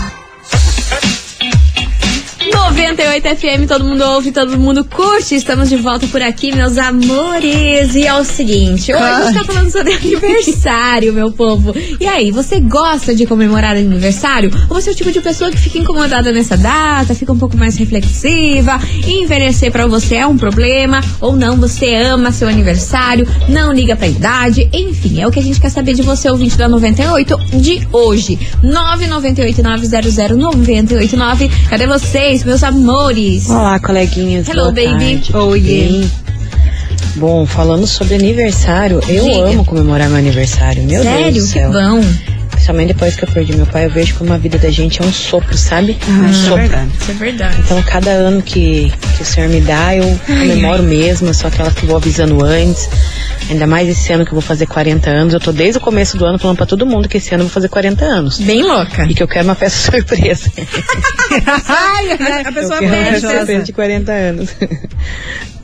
98 2.81 3.37
FM, 3.37 3.69
todo 3.69 3.85
mundo 3.85 4.03
ouve, 4.03 4.33
todo 4.33 4.59
mundo 4.59 4.87
curte. 4.87 5.35
Estamos 5.35 5.69
de 5.69 5.77
volta 5.77 6.07
por 6.07 6.23
aqui, 6.23 6.51
meus 6.51 6.79
amores. 6.79 7.95
E 7.95 8.07
é 8.07 8.15
o 8.15 8.25
seguinte, 8.25 8.91
hoje 8.95 9.05
a 9.05 9.23
gente 9.25 9.35
tá 9.35 9.45
falando 9.45 9.71
sobre 9.71 9.93
aniversário, 10.01 11.13
meu 11.13 11.31
povo. 11.31 11.75
E 12.01 12.07
aí, 12.07 12.31
você 12.31 12.59
gosta 12.59 13.15
de 13.15 13.27
comemorar 13.27 13.77
aniversário? 13.77 14.51
Ou 14.71 14.81
você 14.81 14.89
é 14.89 14.93
o 14.95 14.97
tipo 14.97 15.13
de 15.13 15.21
pessoa 15.21 15.51
que 15.51 15.59
fica 15.59 15.77
incomodada 15.77 16.33
nessa 16.33 16.57
data, 16.57 17.15
fica 17.15 17.31
um 17.31 17.39
pouco 17.39 17.55
mais 17.55 17.77
reflexiva? 17.77 18.81
Envelhecer 19.07 19.71
pra 19.71 19.87
você 19.87 20.17
é 20.17 20.27
um 20.27 20.39
problema? 20.39 21.03
Ou 21.21 21.37
não, 21.37 21.59
você 21.59 21.95
ama 21.97 22.33
seu 22.33 22.49
aniversário, 22.49 23.29
não 23.47 23.75
liga 23.75 23.95
pra 23.95 24.09
idade? 24.09 24.71
Enfim, 24.73 25.21
é 25.21 25.27
o 25.27 25.31
que 25.31 25.39
a 25.39 25.43
gente 25.43 25.61
quer 25.61 25.71
saber 25.71 25.93
de 25.93 26.01
você, 26.01 26.31
ouvinte 26.31 26.57
da 26.57 26.67
98 26.67 27.37
de 27.61 27.87
hoje. 27.93 28.39
998 28.63 29.63
900 29.63 30.35
989. 30.35 31.51
Cadê 31.69 31.87
vocês, 31.87 32.43
meus 32.43 32.63
amores? 32.63 32.70
Olá, 33.51 33.79
coleguinhas. 33.81 34.49
Hello, 34.49 34.73
boa 34.73 34.73
baby. 34.73 35.21
tarde. 35.23 35.37
Oi. 35.37 36.09
Bom, 37.17 37.45
falando 37.45 37.87
sobre 37.87 38.15
aniversário, 38.15 39.01
eu 39.09 39.25
Diga. 39.25 39.49
amo 39.51 39.65
comemorar 39.65 40.09
meu 40.09 40.19
aniversário. 40.19 40.83
Meu 40.85 41.03
Deus 41.03 41.05
Sério? 41.05 41.33
do 41.43 41.47
Que 41.47 41.53
céu. 41.53 41.73
bom. 41.73 42.01
Principalmente 42.61 42.89
depois 42.89 43.17
que 43.17 43.25
eu 43.25 43.29
perdi 43.29 43.57
meu 43.57 43.65
pai, 43.65 43.87
eu 43.87 43.91
vejo 43.91 44.15
como 44.17 44.35
a 44.35 44.37
vida 44.37 44.59
da 44.59 44.69
gente 44.69 45.01
é 45.01 45.05
um 45.05 45.11
sopro, 45.11 45.57
sabe? 45.57 45.97
um 46.07 46.29
isso 46.29 46.41
é 46.41 46.49
sopro. 46.49 46.57
verdade. 46.69 46.91
Isso 47.01 47.11
é 47.11 47.15
verdade. 47.15 47.57
Então, 47.65 47.83
cada 47.85 48.11
ano 48.11 48.43
que, 48.43 48.93
que 49.17 49.23
o 49.23 49.25
Senhor 49.25 49.49
me 49.49 49.63
dá, 49.63 49.97
eu 49.97 50.21
comemoro 50.27 50.83
mesmo. 50.83 51.29
Eu 51.29 51.33
sou 51.35 51.49
aquela 51.49 51.71
que 51.71 51.87
vou 51.87 51.97
avisando 51.97 52.45
antes. 52.45 52.87
Ainda 53.49 53.67
mais 53.67 53.89
esse 53.89 54.13
ano 54.13 54.27
que 54.27 54.31
eu 54.31 54.35
vou 54.35 54.43
fazer 54.43 54.67
40 54.67 55.09
anos. 55.09 55.33
Eu 55.33 55.41
tô 55.41 55.53
desde 55.53 55.79
o 55.79 55.81
começo 55.81 56.19
do 56.19 56.27
ano 56.27 56.39
falando 56.39 56.59
pra 56.59 56.67
todo 56.67 56.85
mundo 56.85 57.09
que 57.09 57.17
esse 57.17 57.35
ano 57.35 57.45
eu 57.45 57.47
vou 57.47 57.55
fazer 57.55 57.69
40 57.71 58.05
anos. 58.05 58.39
Bem 58.39 58.63
louca. 58.63 59.05
E 59.09 59.15
que 59.15 59.23
eu 59.23 59.27
quero 59.29 59.47
uma 59.47 59.55
festa 59.55 59.91
surpresa. 59.97 60.53
Ai, 61.67 62.13
A 62.47 62.53
pessoa 62.53 62.75
Eu 62.77 62.81
quero 62.81 62.95
uma 62.95 63.05
pede. 63.11 63.21
surpresa 63.21 63.65
de 63.65 63.73
40 63.73 64.13
anos. 64.13 64.51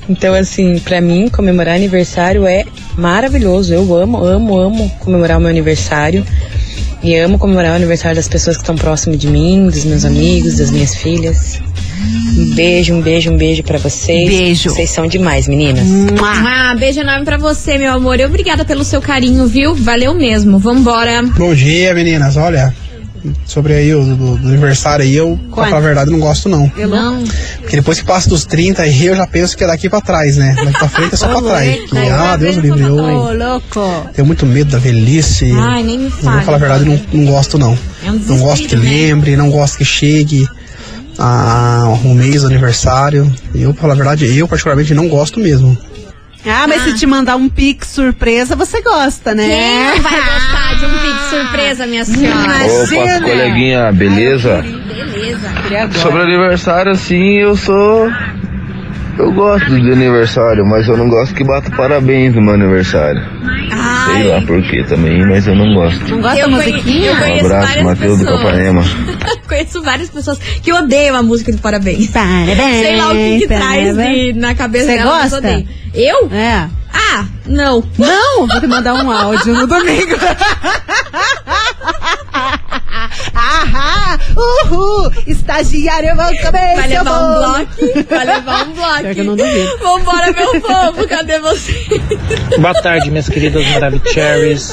Então, 0.08 0.34
assim, 0.34 0.78
pra 0.78 1.00
mim, 1.00 1.28
comemorar 1.28 1.74
aniversário 1.74 2.46
é 2.46 2.64
maravilhoso. 2.96 3.74
Eu 3.74 3.92
amo, 3.96 4.24
amo, 4.24 4.56
amo 4.56 4.88
comemorar 5.00 5.36
o 5.36 5.40
meu 5.40 5.50
aniversário. 5.50 6.24
E 7.06 7.14
amo 7.14 7.38
comemorar 7.38 7.70
o 7.70 7.76
aniversário 7.76 8.16
das 8.16 8.26
pessoas 8.26 8.56
que 8.56 8.64
estão 8.64 8.74
próximas 8.74 9.16
de 9.16 9.28
mim, 9.28 9.68
dos 9.68 9.84
meus 9.84 10.04
amigos, 10.04 10.56
das 10.56 10.72
minhas 10.72 10.96
filhas. 10.96 11.60
Um 12.36 12.52
beijo, 12.56 12.94
um 12.94 13.00
beijo, 13.00 13.30
um 13.30 13.36
beijo 13.36 13.62
pra 13.62 13.78
vocês. 13.78 14.28
Beijo. 14.28 14.70
Vocês 14.70 14.90
são 14.90 15.06
demais, 15.06 15.46
meninas. 15.46 15.86
Ah, 16.20 16.74
beijo 16.76 16.98
enorme 16.98 17.24
pra 17.24 17.36
você, 17.36 17.78
meu 17.78 17.92
amor. 17.92 18.18
E 18.18 18.24
Obrigada 18.24 18.64
pelo 18.64 18.82
seu 18.82 19.00
carinho, 19.00 19.46
viu? 19.46 19.72
Valeu 19.72 20.14
mesmo. 20.14 20.58
Vambora. 20.58 21.22
Bom 21.38 21.54
dia, 21.54 21.94
meninas. 21.94 22.36
Olha, 22.36 22.74
sobre 23.46 23.72
aí 23.74 23.94
o 23.94 24.02
do, 24.04 24.36
do 24.38 24.48
aniversário 24.48 25.04
aí, 25.04 25.14
eu, 25.16 25.36
pra 25.36 25.50
Quanto? 25.50 25.68
falar 25.70 25.78
a 25.82 25.84
verdade, 25.86 26.10
não 26.10 26.18
gosto 26.20 26.48
não. 26.48 26.70
Eu 26.76 26.88
não. 26.88 27.24
Porque 27.60 27.76
depois 27.76 27.98
que 28.00 28.06
passa 28.06 28.28
dos 28.28 28.44
30 28.44 28.82
aí, 28.82 29.06
eu 29.06 29.16
já 29.16 29.26
penso 29.26 29.56
que 29.56 29.64
é 29.64 29.66
daqui 29.66 29.88
pra 29.88 30.00
trás, 30.00 30.36
né? 30.36 30.54
Daqui 30.56 30.78
pra 30.78 30.88
frente 30.88 31.14
é 31.14 31.16
só 31.16 31.28
pra 31.28 31.42
trás. 31.42 31.76
Porque, 31.88 31.98
ah, 32.08 32.36
Deus 32.36 32.56
me 32.56 32.62
livre, 32.62 32.82
eu 32.82 32.94
Ô, 32.96 33.32
louco. 33.32 34.08
tenho 34.14 34.26
muito 34.26 34.44
medo 34.46 34.70
da 34.70 34.78
velhice. 34.78 35.50
Ai, 35.58 35.82
nem 35.82 35.98
me 35.98 36.04
Eu 36.06 36.10
fale. 36.10 36.36
vou 36.36 36.44
falar 36.44 36.56
a 36.56 36.60
verdade, 36.60 36.84
não, 36.84 37.00
não 37.12 37.32
gosto 37.32 37.58
não. 37.58 37.78
É 38.04 38.10
um 38.10 38.18
Não 38.18 38.38
gosto 38.38 38.68
que 38.68 38.76
né? 38.76 38.82
lembre, 38.82 39.36
não 39.36 39.50
gosto 39.50 39.78
que 39.78 39.84
chegue 39.84 40.46
ah, 41.18 41.98
um 42.04 42.14
mês 42.14 42.42
do 42.42 42.46
aniversário. 42.48 43.32
Eu, 43.54 43.72
pra 43.72 43.82
falar 43.82 43.94
a 43.94 43.96
verdade, 43.96 44.36
eu 44.36 44.46
particularmente 44.46 44.92
não 44.94 45.08
gosto 45.08 45.40
mesmo. 45.40 45.76
Ah, 46.44 46.66
mas 46.68 46.82
se 46.82 46.94
te 46.94 47.06
mandar 47.06 47.36
um 47.36 47.48
pix 47.48 47.88
surpresa, 47.88 48.54
você 48.54 48.80
gosta, 48.82 49.34
né? 49.34 49.48
Quem 49.48 49.96
não 49.96 50.02
vai 50.02 50.20
gostar 50.20 50.74
de 50.78 50.84
um 50.86 50.98
pix 50.98 51.22
surpresa, 51.30 51.86
minha 51.86 52.04
senhora? 52.04 52.44
Imagina. 52.44 53.16
Opa, 53.16 53.20
coleguinha, 53.22 53.92
beleza? 53.92 54.62
Beleza. 54.62 55.98
Sobre 55.98 56.22
aniversário, 56.22 56.92
assim, 56.92 57.38
eu 57.38 57.56
sou. 57.56 58.10
Eu 59.18 59.32
gosto 59.32 59.80
de 59.80 59.92
aniversário, 59.92 60.64
mas 60.66 60.86
eu 60.86 60.96
não 60.96 61.08
gosto 61.08 61.34
que 61.34 61.42
bata 61.42 61.70
parabéns 61.74 62.34
no 62.34 62.42
meu 62.42 62.54
aniversário. 62.54 63.22
Sei 64.12 64.24
lá 64.24 64.40
por 64.42 64.62
que 64.62 64.84
também, 64.84 65.26
mas 65.26 65.46
eu 65.46 65.54
não 65.54 65.74
gosto. 65.74 66.08
Não 66.10 66.20
gosta 66.20 66.40
da 66.40 66.48
musiquinha? 66.48 67.10
eu 67.10 67.14
Um 67.14 67.18
conheço 67.18 67.46
abraço, 67.46 67.84
Matheus 67.84 68.18
do. 68.18 68.24
Capanema. 68.26 68.82
conheço 69.46 69.82
várias 69.82 70.10
pessoas 70.10 70.38
que 70.38 70.72
odeiam 70.72 71.16
a 71.16 71.22
música 71.22 71.52
do 71.52 71.58
Parabéns. 71.58 72.08
Parabéns. 72.08 72.86
Sei 72.86 72.96
lá 72.96 73.08
o 73.10 73.14
que, 73.14 73.38
que 73.40 73.46
traz 73.46 73.96
de, 73.96 74.32
na 74.34 74.54
cabeça 74.54 74.86
Você 74.86 74.96
dela, 74.96 75.18
mas 75.18 75.30
gosta? 75.30 75.64
Eu? 75.94 76.30
É. 76.32 76.68
Ah, 77.12 77.24
não. 77.46 77.84
Não, 77.98 78.46
vou 78.46 78.60
te 78.60 78.66
mandar 78.66 78.94
um 78.94 79.10
áudio 79.10 79.54
no 79.54 79.66
domingo. 79.66 80.16
Ahá, 83.34 84.18
uhul, 84.36 85.12
estagiário, 85.26 86.10
eu 86.10 86.16
vou 86.16 86.26
comer 86.26 86.76
Vai 86.76 86.88
levar 86.88 87.22
um 87.22 87.34
bloco? 87.34 88.08
Vai 88.08 88.24
levar 88.24 88.66
um 88.66 88.72
bloco. 88.72 89.00
Pior 89.00 89.14
que 89.14 89.20
eu 89.20 89.24
não 89.24 89.36
duvido. 89.36 89.78
Vambora, 89.78 90.32
meu 90.32 90.60
povo, 90.60 91.08
cadê 91.08 91.38
você? 91.38 91.86
Boa 92.58 92.74
tarde, 92.82 93.10
minhas 93.10 93.28
queridas 93.28 93.64
Maravicheries. 93.68 94.70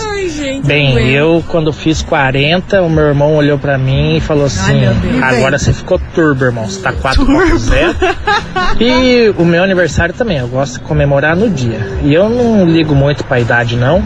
Ai, 0.53 0.57
gente. 0.57 0.67
Bem, 0.67 0.91
aguento. 0.91 1.07
eu 1.07 1.43
quando 1.47 1.73
fiz 1.73 2.01
40, 2.01 2.81
o 2.81 2.89
meu 2.89 3.05
irmão 3.05 3.35
olhou 3.35 3.57
pra 3.57 3.77
mim 3.77 4.17
e 4.17 4.21
falou 4.21 4.45
assim: 4.45 4.79
Deus. 4.79 5.23
Agora 5.23 5.57
você 5.57 5.73
ficou 5.73 5.99
turbo, 6.13 6.45
irmão. 6.45 6.65
Você 6.65 6.81
tá 6.81 6.93
4.0. 6.93 7.95
e 8.79 9.33
o 9.37 9.45
meu 9.45 9.63
aniversário 9.63 10.13
também, 10.13 10.37
eu 10.37 10.47
gosto 10.47 10.73
de 10.73 10.79
comemorar 10.81 11.35
no 11.35 11.49
dia. 11.49 11.79
E 12.03 12.13
eu 12.13 12.29
não 12.29 12.65
ligo 12.65 12.93
muito 12.93 13.23
pra 13.25 13.39
idade, 13.39 13.75
não. 13.75 14.03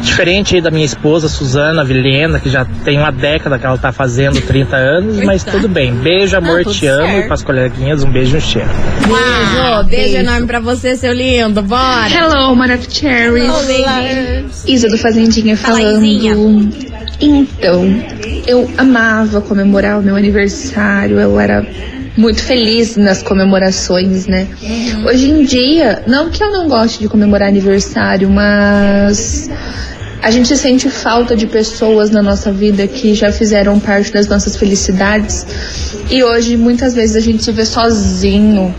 Diferente 0.00 0.54
aí 0.54 0.60
da 0.60 0.70
minha 0.70 0.84
esposa, 0.84 1.28
Suzana 1.28 1.84
Vilhena, 1.84 2.38
que 2.38 2.48
já 2.48 2.64
tem 2.84 2.98
uma 2.98 3.10
década 3.10 3.58
que 3.58 3.66
ela 3.66 3.76
tá 3.78 3.90
fazendo 3.92 4.40
30 4.40 4.76
anos, 4.76 5.16
mas 5.24 5.42
Coitada. 5.42 5.50
tudo 5.62 5.68
bem. 5.68 5.92
Beijo, 5.94 6.36
amor, 6.36 6.60
Ah, 6.60 6.70
te 6.70 6.86
amo. 6.86 7.06
certo. 7.06 7.24
E 7.24 7.26
pras 7.26 7.42
coleguinhas, 7.42 8.04
um 8.04 8.10
beijo 8.10 8.36
e 8.36 8.38
um 8.38 8.40
cheiro. 8.40 8.68
Beijo, 9.06 9.84
beijo 9.88 10.16
enorme 10.18 10.46
pra 10.46 10.60
você, 10.60 10.94
seu 10.96 11.12
lindo. 11.12 11.62
Bora. 11.62 12.08
Hello, 12.08 12.54
baby. 12.56 14.46
Isa 14.66 14.88
do 14.88 14.98
Fazendinha 14.98 15.56
Fala, 15.56 15.78
falando. 15.78 16.04
Então, 17.20 17.84
eu 18.46 18.70
amava 18.78 19.40
comemorar 19.40 19.98
o 19.98 20.02
meu 20.02 20.14
aniversário, 20.16 21.18
eu 21.18 21.38
era 21.40 21.66
muito 22.18 22.42
feliz 22.42 22.96
nas 22.96 23.22
comemorações, 23.22 24.26
né? 24.26 24.48
Hoje 25.06 25.30
em 25.30 25.44
dia, 25.44 26.02
não 26.04 26.28
que 26.28 26.42
eu 26.42 26.50
não 26.50 26.68
goste 26.68 26.98
de 26.98 27.08
comemorar 27.08 27.48
aniversário, 27.48 28.28
mas 28.28 29.48
a 30.22 30.30
gente 30.30 30.56
sente 30.56 30.90
falta 30.90 31.36
de 31.36 31.46
pessoas 31.46 32.10
na 32.10 32.22
nossa 32.22 32.50
vida 32.50 32.86
que 32.86 33.14
já 33.14 33.30
fizeram 33.30 33.78
parte 33.78 34.12
das 34.12 34.26
nossas 34.26 34.56
felicidades. 34.56 35.46
E 36.10 36.22
hoje, 36.24 36.56
muitas 36.56 36.94
vezes, 36.94 37.16
a 37.16 37.20
gente 37.20 37.44
se 37.44 37.52
vê 37.52 37.64
sozinho. 37.64 38.74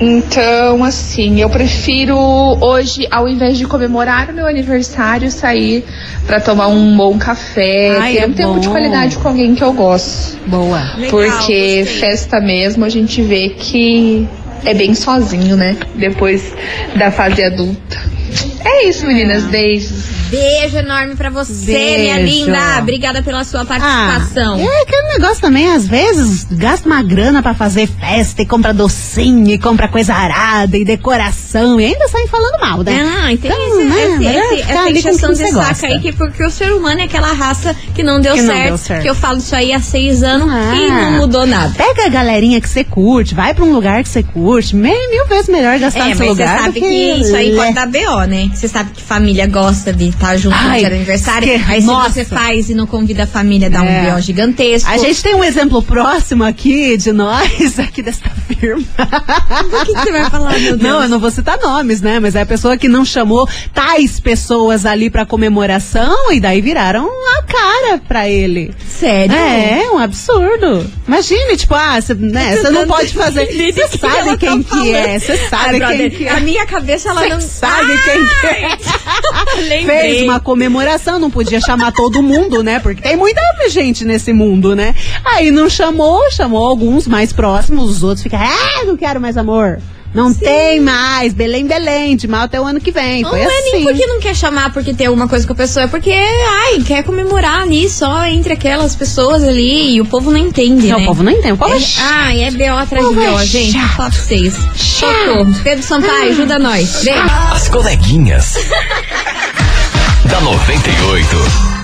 Então, 0.00 0.82
assim, 0.84 1.40
eu 1.40 1.50
prefiro 1.50 2.16
hoje, 2.16 3.06
ao 3.10 3.28
invés 3.28 3.58
de 3.58 3.66
comemorar 3.66 4.30
o 4.30 4.32
meu 4.32 4.46
aniversário, 4.46 5.30
sair 5.30 5.84
pra 6.26 6.40
tomar 6.40 6.68
um 6.68 6.96
bom 6.96 7.18
café, 7.18 7.96
Ai, 7.98 8.12
ter 8.14 8.18
é 8.20 8.26
um 8.26 8.32
tempo 8.32 8.54
bom. 8.54 8.60
de 8.60 8.68
qualidade 8.68 9.18
com 9.18 9.28
alguém 9.28 9.54
que 9.54 9.62
eu 9.62 9.72
gosto. 9.72 10.38
Boa. 10.46 10.94
Porque 11.10 11.84
festa 11.86 12.40
mesmo 12.40 12.84
a 12.84 12.88
gente 12.88 13.20
vê 13.22 13.50
que 13.50 14.26
é 14.64 14.72
bem 14.72 14.94
sozinho, 14.94 15.56
né? 15.56 15.76
Depois 15.94 16.54
da 16.96 17.10
fase 17.10 17.42
adulta. 17.42 18.18
É 18.64 18.88
isso, 18.88 19.06
meninas. 19.06 19.44
Beijos. 19.44 20.18
Beijo 20.30 20.76
enorme 20.76 21.14
pra 21.16 21.30
você, 21.30 21.64
Beijo. 21.72 22.00
minha 22.02 22.20
linda. 22.20 22.78
Obrigada 22.80 23.22
pela 23.22 23.44
sua 23.44 23.64
participação. 23.64 24.58
É 24.60 24.82
aquele 24.82 25.08
negócio 25.14 25.40
também, 25.40 25.72
às 25.72 25.86
vezes, 25.88 26.46
gasta 26.50 26.86
uma 26.86 27.02
grana 27.02 27.42
pra 27.42 27.54
fazer 27.54 27.86
festa 27.88 28.42
e 28.42 28.46
compra 28.46 28.74
docinho 28.74 29.48
e 29.50 29.58
compra 29.58 29.88
coisa 29.88 30.12
arada 30.12 30.76
e 30.76 30.84
decoração 30.84 31.80
e 31.80 31.86
ainda 31.86 32.06
saem 32.08 32.26
falando 32.28 32.60
mal, 32.60 32.82
né? 32.82 33.00
Ah, 33.02 33.26
tem 33.28 33.34
Então, 33.50 33.68
esse, 33.68 33.84
né, 33.84 34.04
esse, 34.04 34.54
esse, 34.60 34.70
essa 34.70 34.90
injeção 34.90 35.30
de 35.32 35.38
saco 35.38 35.54
gosta. 35.54 35.86
aí, 35.86 35.98
que 36.00 36.12
porque 36.12 36.44
o 36.44 36.50
ser 36.50 36.72
humano 36.72 37.00
é 37.00 37.04
aquela 37.04 37.32
raça 37.32 37.74
que 37.94 38.02
não 38.02 38.20
deu, 38.20 38.34
Que 38.34 38.42
não 38.42 38.54
certo, 38.54 38.68
deu 38.68 38.78
certo. 38.78 39.02
Que 39.02 39.08
eu 39.08 39.14
falo 39.14 39.38
isso 39.38 39.56
aí 39.56 39.72
há 39.72 39.80
seis 39.80 40.22
anos 40.22 40.50
Ah. 40.52 40.74
e 40.74 40.90
não 40.90 41.12
mudou 41.12 41.46
nada. 41.46 41.72
Pega 41.74 42.04
a 42.04 42.08
galerinha 42.10 42.60
que 42.60 42.68
você 42.68 42.84
curte, 42.84 43.34
vai 43.34 43.54
pra 43.54 43.64
um 43.64 43.72
lugar 43.72 44.02
que 44.02 44.08
você 44.10 44.22
curte, 44.22 44.76
mil, 44.76 44.92
mil 45.10 45.26
vezes 45.26 45.48
melhor 45.48 45.78
gastar 45.78 46.00
É, 46.00 46.08
nesse 46.08 46.18
mas 46.18 46.28
você 46.36 46.42
lugar. 46.42 46.58
sabe 46.60 46.80
do 46.80 46.86
que 46.86 46.94
isso 47.14 47.34
aí 47.34 47.56
pode 47.56 47.72
dar 47.72 47.86
BO, 47.86 48.17
né? 48.26 48.50
Você 48.54 48.68
sabe 48.68 48.90
que 48.92 49.02
família 49.02 49.46
gosta 49.46 49.92
de 49.92 50.08
estar 50.08 50.36
junto 50.36 50.56
no 50.56 50.68
Ai, 50.68 50.80
dia 50.80 50.90
do 50.90 50.94
aniversário. 50.96 51.46
que- 51.48 51.64
Aí 51.70 51.80
se 51.80 51.86
nossa. 51.86 52.10
você 52.10 52.24
faz 52.24 52.68
e 52.70 52.74
não 52.74 52.86
convida 52.86 53.24
a 53.24 53.26
família, 53.26 53.68
dá 53.70 53.84
É. 53.84 54.10
um 54.10 54.14
BO 54.14 54.20
gigantesco. 54.20 54.88
A 54.90 54.96
gente 54.98 55.22
tem 55.22 55.34
um 55.34 55.44
exemplo 55.44 55.82
próximo 55.82 56.44
aqui 56.44 56.96
de 56.96 57.12
nós, 57.12 57.78
aqui 57.78 58.02
desta 58.02 58.30
firma. 58.48 58.82
O 58.98 59.84
que, 59.84 59.92
que 59.94 60.00
você 60.00 60.12
vai 60.12 60.30
falar, 60.30 60.58
meu 60.58 60.76
Deus? 60.76 60.82
Não, 60.82 61.02
eu 61.02 61.08
não 61.08 61.18
vou 61.18 61.30
citar 61.30 61.58
nomes, 61.58 62.00
né? 62.00 62.18
Mas 62.20 62.34
é 62.34 62.42
a 62.42 62.46
pessoa 62.46 62.76
que 62.76 62.88
não 62.88 63.04
chamou 63.04 63.48
tais 63.74 64.18
pessoas 64.20 64.84
ali 64.86 65.10
pra 65.10 65.24
comemoração 65.26 66.32
e 66.32 66.40
daí 66.40 66.60
viraram 66.60 67.08
a 67.38 67.42
cara 67.42 67.98
pra 68.06 68.28
ele. 68.28 68.72
Sério? 68.88 69.34
É, 69.34 69.90
um 69.92 69.98
absurdo. 69.98 70.86
Imagine, 71.06 71.56
tipo, 71.56 71.74
ah, 71.74 72.00
você 72.00 72.14
né, 72.14 72.56
não 72.70 72.86
pode 72.86 73.12
fazer. 73.14 73.46
Você 73.46 73.98
sabe 73.98 74.30
tá 74.30 74.36
quem 74.36 74.62
que 74.62 74.94
é, 74.94 75.18
você 75.18 75.32
Ai, 75.32 75.48
sabe 75.48 75.70
quem 75.70 75.78
brother, 75.78 76.10
que 76.16 76.26
é. 76.26 76.30
A 76.30 76.40
minha 76.40 76.66
cabeça, 76.66 77.08
ela 77.10 77.22
Cê 77.22 77.28
não 77.28 77.40
sabe 77.40 77.92
Lembrei. 79.68 80.00
Fez 80.00 80.22
uma 80.22 80.40
comemoração, 80.40 81.18
não 81.18 81.30
podia 81.30 81.60
chamar 81.60 81.92
todo 81.92 82.22
mundo, 82.22 82.62
né? 82.62 82.78
Porque 82.80 83.02
tem 83.02 83.16
muita 83.16 83.40
gente 83.68 84.04
nesse 84.04 84.32
mundo, 84.32 84.74
né? 84.74 84.94
Aí 85.24 85.50
não 85.50 85.68
chamou, 85.68 86.30
chamou 86.30 86.66
alguns 86.66 87.06
mais 87.06 87.32
próximos, 87.32 87.90
os 87.90 88.02
outros 88.02 88.22
ficam, 88.22 88.40
ah, 88.40 88.84
não 88.84 88.96
quero 88.96 89.20
mais 89.20 89.36
amor. 89.36 89.80
Não 90.14 90.32
tem 90.32 90.80
mais, 90.80 91.32
Belém, 91.34 91.66
Belém, 91.66 92.16
de 92.16 92.26
mal 92.26 92.42
até 92.42 92.60
o 92.60 92.64
ano 92.64 92.80
que 92.80 92.90
vem. 92.90 93.22
Não 93.22 93.30
Foi 93.30 93.40
é 93.40 93.44
assim. 93.46 93.70
nem 93.72 93.82
porque 93.84 94.06
não 94.06 94.18
quer 94.20 94.34
chamar 94.34 94.72
porque 94.72 94.94
tem 94.94 95.06
alguma 95.06 95.28
coisa 95.28 95.46
com 95.46 95.52
a 95.52 95.56
pessoa, 95.56 95.84
é 95.84 95.86
porque, 95.86 96.10
ai, 96.12 96.82
quer 96.84 97.02
comemorar 97.04 97.62
ali 97.62 97.88
só 97.88 98.24
entre 98.24 98.54
aquelas 98.54 98.96
pessoas 98.96 99.42
ali 99.44 99.94
e 99.94 100.00
o 100.00 100.06
povo 100.06 100.30
não 100.30 100.38
entende, 100.38 100.88
Não, 100.88 100.98
né? 100.98 101.04
o 101.04 101.06
povo 101.06 101.22
não 101.22 101.30
entende, 101.32 101.52
o 101.52 101.56
povo 101.58 101.74
é 101.74 101.76
é, 101.76 101.80
chato. 101.80 102.04
Ai, 102.10 102.42
é 102.44 102.50
BO 102.50 102.76
atrás 102.78 103.04
de 103.04 103.10
O 103.12 103.14
povo 103.14 103.20
é 103.22 103.30
BO, 103.30 103.44
gente. 103.44 103.72
chato. 103.72 103.96
Fala 103.96 104.10
pra 104.10 104.18
vocês. 104.18 104.54
Socorro. 104.76 105.54
Pedro 105.62 105.84
Sampaio, 105.84 106.30
ajuda 106.32 106.58
nós. 106.58 107.04
Vem. 107.04 107.14
As 107.52 107.68
coleguinhas. 107.68 108.54
da 110.24 110.40
98. 110.40 111.77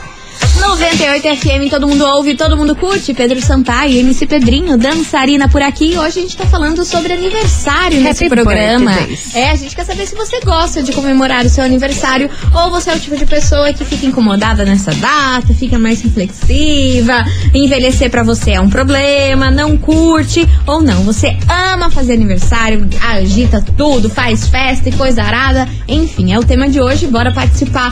98 0.66 1.36
FM, 1.36 1.70
todo 1.70 1.86
mundo 1.86 2.06
ouve, 2.06 2.34
todo 2.34 2.56
mundo 2.56 2.74
curte. 2.74 3.12
Pedro 3.12 3.40
Sampaio, 3.40 3.98
MC 3.98 4.26
Pedrinho, 4.26 4.78
dançarina 4.78 5.46
por 5.46 5.60
aqui. 5.60 5.96
Hoje 5.96 6.20
a 6.20 6.22
gente 6.22 6.36
tá 6.38 6.46
falando 6.46 6.84
sobre 6.86 7.12
aniversário 7.12 8.00
nesse 8.00 8.24
Happy 8.24 8.34
programa. 8.34 8.90
birthdays. 8.92 9.34
É, 9.36 9.50
a 9.50 9.56
gente 9.56 9.76
quer 9.76 9.84
saber 9.84 10.06
se 10.06 10.14
você 10.14 10.40
gosta 10.40 10.82
de 10.82 10.90
comemorar 10.92 11.44
o 11.44 11.50
seu 11.50 11.62
aniversário 11.62 12.30
ou 12.54 12.70
você 12.70 12.90
é 12.90 12.94
o 12.94 12.98
tipo 12.98 13.14
de 13.14 13.26
pessoa 13.26 13.74
que 13.74 13.84
fica 13.84 14.06
incomodada 14.06 14.64
nessa 14.64 14.92
data, 14.94 15.52
fica 15.52 15.78
mais 15.78 16.00
reflexiva, 16.00 17.24
envelhecer 17.52 18.10
pra 18.10 18.22
você 18.22 18.52
é 18.52 18.60
um 18.60 18.70
problema, 18.70 19.50
não 19.50 19.76
curte 19.76 20.48
ou 20.66 20.80
não. 20.80 21.04
Você 21.04 21.36
ama 21.70 21.90
fazer 21.90 22.14
aniversário, 22.14 22.88
agita 23.02 23.62
tudo, 23.76 24.08
faz 24.08 24.48
festa 24.48 24.88
e 24.88 24.92
coisa 24.92 25.22
arada. 25.22 25.68
Enfim, 25.86 26.32
é 26.32 26.38
o 26.38 26.42
tema 26.42 26.68
de 26.70 26.80
hoje. 26.80 27.06
Bora 27.06 27.32
participar. 27.32 27.90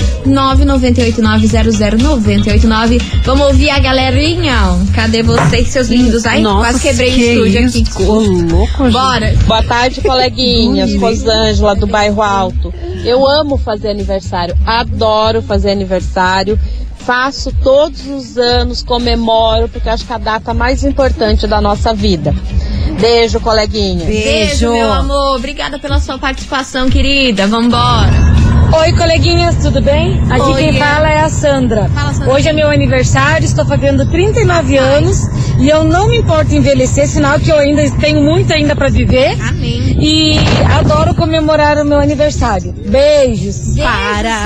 998900989. 2.66 3.02
Vamos 3.24 3.46
ouvir 3.46 3.70
a 3.70 3.78
galerinha. 3.78 4.56
Cadê 4.94 5.22
vocês, 5.22 5.68
seus 5.68 5.88
lindos? 5.88 6.24
Ai, 6.26 6.40
Nossa, 6.40 6.58
quase 6.70 6.80
quebrei 6.80 7.10
o 7.10 7.14
que 7.14 7.20
estúdio 7.32 7.60
isso, 7.66 7.78
aqui. 7.78 8.02
ô, 8.04 8.18
louco, 8.20 8.84
gente. 8.84 8.92
Bora. 8.92 9.34
Boa 9.46 9.62
tarde, 9.62 10.00
coleguinhas. 10.00 10.94
Rosângela, 10.96 11.74
do 11.74 11.86
bairro 11.86 12.22
Alto. 12.22 12.72
Eu 13.04 13.26
amo 13.26 13.56
fazer 13.56 13.90
aniversário, 13.90 14.56
adoro 14.66 15.42
fazer 15.42 15.70
aniversário. 15.70 16.58
Faço 16.98 17.52
todos 17.64 18.06
os 18.06 18.38
anos, 18.38 18.80
comemoro, 18.80 19.68
porque 19.68 19.88
acho 19.88 20.06
que 20.06 20.12
é 20.12 20.14
a 20.14 20.18
data 20.18 20.54
mais 20.54 20.84
importante 20.84 21.48
da 21.48 21.60
nossa 21.60 21.92
vida. 21.92 22.32
Beijo, 23.00 23.40
coleguinha. 23.40 24.04
Beijo, 24.06 24.70
meu 24.72 24.92
amor. 24.92 25.36
Obrigada 25.36 25.80
pela 25.80 25.98
sua 25.98 26.16
participação, 26.16 26.88
querida. 26.88 27.48
Vambora. 27.48 28.41
Oi, 28.74 28.92
coleguinhas, 28.94 29.56
tudo 29.56 29.82
bem? 29.82 30.18
Aqui 30.30 30.40
Oi, 30.40 30.54
quem 30.62 30.76
é. 30.76 30.78
fala 30.78 31.08
é 31.10 31.20
a 31.20 31.28
Sandra. 31.28 31.90
Fala, 31.94 32.14
Sandra. 32.14 32.32
Hoje 32.32 32.48
é 32.48 32.52
meu 32.52 32.70
aniversário, 32.70 33.44
estou 33.44 33.64
fazendo 33.66 34.06
39 34.06 34.76
anos 34.78 35.18
e 35.60 35.68
eu 35.68 35.84
não 35.84 36.08
me 36.08 36.18
importo 36.18 36.54
em 36.54 36.56
envelhecer, 36.58 37.06
sinal 37.06 37.38
que 37.38 37.50
eu 37.50 37.58
ainda 37.58 37.88
tenho 38.00 38.22
muito 38.22 38.52
ainda 38.52 38.74
para 38.74 38.88
viver. 38.88 39.36
Amém. 39.46 39.96
E 40.00 40.36
adoro 40.78 41.14
comemorar 41.14 41.76
o 41.78 41.84
meu 41.84 41.98
aniversário. 42.00 42.72
Beijos. 42.88 43.74
Beijo, 43.74 43.88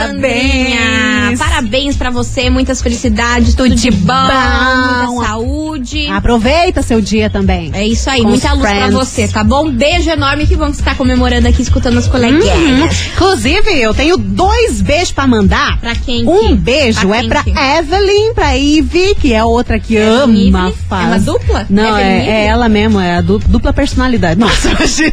Sandrinha. 0.02 1.36
Parabéns 1.38 1.96
pra 1.96 2.10
você, 2.10 2.50
muitas 2.50 2.82
felicidades, 2.82 3.54
tudo, 3.54 3.74
de 3.74 3.90
bom, 3.90 4.12
bom. 4.12 5.06
muita 5.14 5.28
saúde. 5.28 6.06
Aproveita 6.08 6.82
seu 6.82 7.00
dia 7.00 7.30
também. 7.30 7.70
É 7.74 7.86
isso 7.86 8.08
aí, 8.10 8.22
Com 8.22 8.28
muita 8.30 8.52
luz 8.52 8.60
pra 8.62 8.70
friends. 8.70 8.94
você, 8.94 9.28
tá 9.28 9.44
bom? 9.44 9.70
Beijo 9.70 10.10
enorme 10.10 10.46
que 10.46 10.56
vamos 10.56 10.78
estar 10.78 10.96
comemorando 10.96 11.46
aqui, 11.48 11.62
escutando 11.62 11.98
as 11.98 12.06
Uhum. 12.06 12.10
coleguinhas. 12.12 13.06
Inclusive, 13.14 13.80
eu 13.80 13.94
tenho 13.94 14.15
dois 14.16 14.80
beijos 14.82 15.12
pra 15.12 15.26
mandar. 15.26 15.78
Pra 15.80 15.94
quem? 15.94 16.26
Um 16.28 16.54
beijo 16.56 17.08
Pra 17.08 17.18
é 17.18 17.28
pra? 17.28 17.44
Evelyn, 17.78 18.34
pra 18.34 18.56
Ivy, 18.56 19.14
que 19.20 19.32
é 19.32 19.44
outra 19.44 19.78
que 19.78 19.96
Evelyn 19.96 20.48
ama 20.48 20.72
faz. 20.88 21.04
É 21.04 21.06
uma 21.08 21.18
dupla? 21.20 21.66
Não, 21.70 21.98
Evelyn 21.98 22.02
é, 22.12 22.18
Ivy? 22.22 22.30
é 22.30 22.46
ela 22.46 22.68
mesmo, 22.68 23.00
é 23.00 23.16
a 23.16 23.20
du- 23.20 23.38
dupla 23.38 23.72
personalidade. 23.72 24.38
Nossa, 24.40 24.68
imagina. 24.70 25.12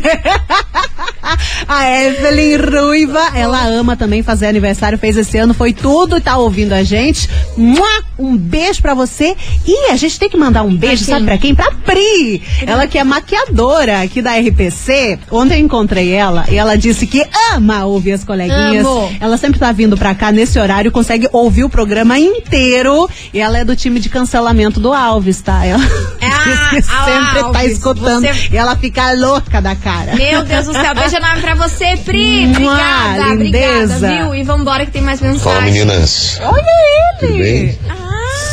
A 1.67 1.89
Evelyn 1.89 2.57
Ruiva, 2.57 3.31
ela 3.33 3.65
ama 3.65 3.95
também 3.95 4.21
fazer 4.21 4.47
aniversário, 4.47 4.97
fez 4.97 5.15
esse 5.17 5.37
ano, 5.37 5.53
foi 5.53 5.73
tudo 5.73 6.17
e 6.17 6.21
tá 6.21 6.37
ouvindo 6.37 6.73
a 6.73 6.83
gente. 6.83 7.29
Um 8.19 8.37
beijo 8.37 8.81
pra 8.81 8.93
você. 8.93 9.35
E 9.65 9.89
a 9.91 9.95
gente 9.95 10.19
tem 10.19 10.29
que 10.29 10.37
mandar 10.37 10.63
um 10.63 10.75
beijo, 10.75 11.05
quem? 11.05 11.13
sabe 11.13 11.25
pra 11.25 11.37
quem? 11.37 11.55
Pra 11.55 11.71
Pri. 11.85 12.41
Ela 12.65 12.87
que 12.87 12.97
é 12.97 13.03
maquiadora 13.03 14.01
aqui 14.01 14.21
da 14.21 14.37
RPC. 14.37 15.19
Ontem 15.31 15.59
eu 15.59 15.65
encontrei 15.65 16.11
ela 16.11 16.45
e 16.49 16.55
ela 16.55 16.77
disse 16.77 17.07
que 17.07 17.25
ama 17.53 17.85
ouvir 17.85 18.13
as 18.13 18.23
coleguinhas. 18.23 18.85
Amo. 18.85 18.92
Ela 19.19 19.37
sempre 19.37 19.59
tá 19.59 19.71
vindo 19.71 19.97
pra 19.97 20.13
cá 20.15 20.31
nesse 20.31 20.57
horário, 20.59 20.91
consegue 20.91 21.27
ouvir 21.31 21.63
o 21.63 21.69
programa 21.69 22.17
inteiro. 22.19 23.09
E 23.33 23.39
ela 23.39 23.57
é 23.59 23.65
do 23.65 23.75
time 23.75 23.99
de 23.99 24.09
cancelamento 24.09 24.79
do 24.79 24.93
Alves, 24.93 25.41
tá? 25.41 25.65
Ela 25.65 25.83
Ah, 26.21 26.43
diz 26.45 26.85
que 26.85 26.91
ah, 26.91 27.05
sempre 27.05 27.39
tá 27.39 27.45
Alves, 27.59 27.71
escutando. 27.73 28.21
você- 28.27 28.49
E 28.51 28.57
ela 28.57 28.75
fica 28.75 29.13
louca 29.13 29.61
da 29.61 29.75
cara. 29.75 30.15
Meu 30.15 30.43
Deus 30.43 30.65
do 30.65 30.73
céu, 30.73 30.95
beijo 30.95 31.15
enorme 31.15 31.41
pra 31.41 31.55
você, 31.55 31.97
Pri. 31.97 32.47
Mua, 32.47 32.53
Obrigada, 32.73 33.33
lindeza. 33.35 33.95
obrigada, 33.97 34.23
viu? 34.25 34.35
E 34.35 34.43
vambora 34.43 34.85
que 34.85 34.91
tem 34.91 35.01
mais 35.01 35.19
mensagem. 35.21 35.39
Fala 35.43 35.61
meninas, 35.61 36.39
Olha 36.41 36.63
tudo 37.19 37.33
ele! 37.33 37.43
bem? 37.43 37.79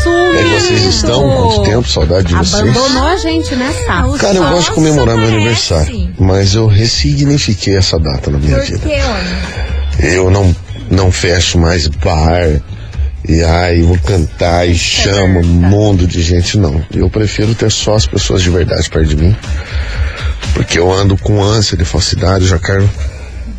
Como 0.02 0.16
é 0.38 0.42
que 0.42 0.48
vocês 0.60 0.82
estão? 0.84 1.20
Quanto 1.30 1.62
tempo? 1.62 1.88
Saudade 1.88 2.28
de 2.28 2.34
vocês. 2.34 2.54
Abandonou 2.76 3.06
a 3.06 3.16
gente, 3.18 3.54
né, 3.54 3.70
Sá? 3.86 4.02
Cara, 4.18 4.36
eu 4.36 4.48
gosto 4.48 4.68
de 4.68 4.74
comemorar 4.74 5.16
meu 5.16 5.28
aniversário, 5.28 6.10
mas 6.18 6.54
eu 6.54 6.66
ressignifiquei 6.66 7.76
essa 7.76 7.98
data 7.98 8.30
na 8.30 8.38
minha 8.38 8.56
Por 8.56 8.64
vida. 8.66 8.78
que, 8.78 8.92
homem? 8.94 9.79
Eu 10.02 10.30
não, 10.30 10.54
não 10.90 11.12
fecho 11.12 11.58
mais 11.58 11.86
bar. 11.88 12.60
E 13.28 13.42
ai, 13.42 13.82
vou 13.82 13.98
cantar 13.98 14.66
e 14.66 14.74
chamo 14.74 15.40
um 15.40 15.44
mundo 15.44 16.06
de 16.06 16.22
gente, 16.22 16.58
não. 16.58 16.82
Eu 16.92 17.10
prefiro 17.10 17.54
ter 17.54 17.70
só 17.70 17.94
as 17.94 18.06
pessoas 18.06 18.42
de 18.42 18.50
verdade 18.50 18.88
perto 18.88 19.08
de 19.08 19.16
mim. 19.16 19.36
Porque 20.54 20.78
eu 20.78 20.90
ando 20.90 21.16
com 21.18 21.42
ânsia 21.42 21.76
de 21.76 21.84
falsidade, 21.84 22.46
já 22.46 22.58
quero 22.58 22.88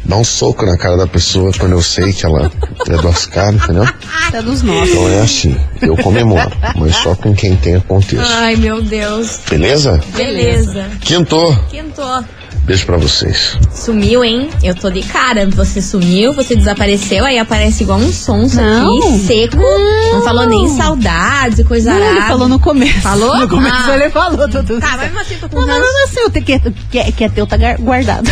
dar 0.03 0.17
um 0.17 0.23
soco 0.23 0.65
na 0.65 0.77
cara 0.77 0.97
da 0.97 1.07
pessoa 1.07 1.51
quando 1.57 1.73
eu 1.73 1.81
sei 1.81 2.11
que 2.11 2.25
ela 2.25 2.51
é 2.87 2.97
do 2.97 3.07
Oscar, 3.07 3.53
entendeu? 3.53 3.85
É 4.33 4.41
dos 4.41 4.61
nossos. 4.63 4.89
Então 4.89 5.09
é 5.09 5.21
assim, 5.21 5.55
eu 5.81 5.95
comemoro, 5.95 6.51
mas 6.75 6.95
só 6.97 7.15
com 7.15 7.33
quem 7.33 7.55
tem 7.55 7.79
contexto. 7.81 8.27
Ai, 8.27 8.55
meu 8.55 8.81
Deus. 8.81 9.41
Beleza? 9.49 10.01
Beleza. 10.15 10.89
Quinto, 11.01 11.59
Quintou. 11.69 12.25
Beijo 12.71 12.85
pra 12.85 12.95
vocês. 12.95 13.57
Sumiu, 13.73 14.23
hein? 14.23 14.49
Eu 14.63 14.73
tô 14.73 14.89
de 14.89 15.01
cara. 15.01 15.45
Você 15.49 15.81
sumiu, 15.81 16.33
você 16.33 16.55
desapareceu, 16.55 17.25
aí 17.25 17.37
aparece 17.37 17.83
igual 17.83 17.99
um 17.99 18.11
sonso 18.13 18.55
Não. 18.61 18.97
aqui, 18.97 19.19
seco. 19.27 19.57
Não. 19.57 20.23
falou 20.23 20.47
nem 20.47 20.69
saudades 20.69 21.59
e 21.59 21.63
coisa 21.65 21.93
Não, 21.93 21.99
ele 21.99 22.21
falou 22.21 22.47
no 22.47 22.59
começo. 22.59 23.01
Falou? 23.01 23.37
No 23.39 23.49
começo 23.49 23.75
Ah. 23.75 23.95
ele 23.95 24.09
falou, 24.09 24.47
Dudu. 24.47 24.79
Tá, 24.79 24.97
mas 25.13 25.17
assim, 25.17 25.35
tô 25.35 25.49
com 25.49 25.59
Não, 25.59 25.67
não, 25.67 25.79
não, 25.79 25.93
não, 25.93 26.03
assim, 26.05 26.21
o 26.25 26.31
que, 26.31 26.41
que, 26.41 27.11
que 27.11 27.23
é 27.25 27.29
teu 27.29 27.45
tá 27.45 27.57
guardado. 27.77 28.23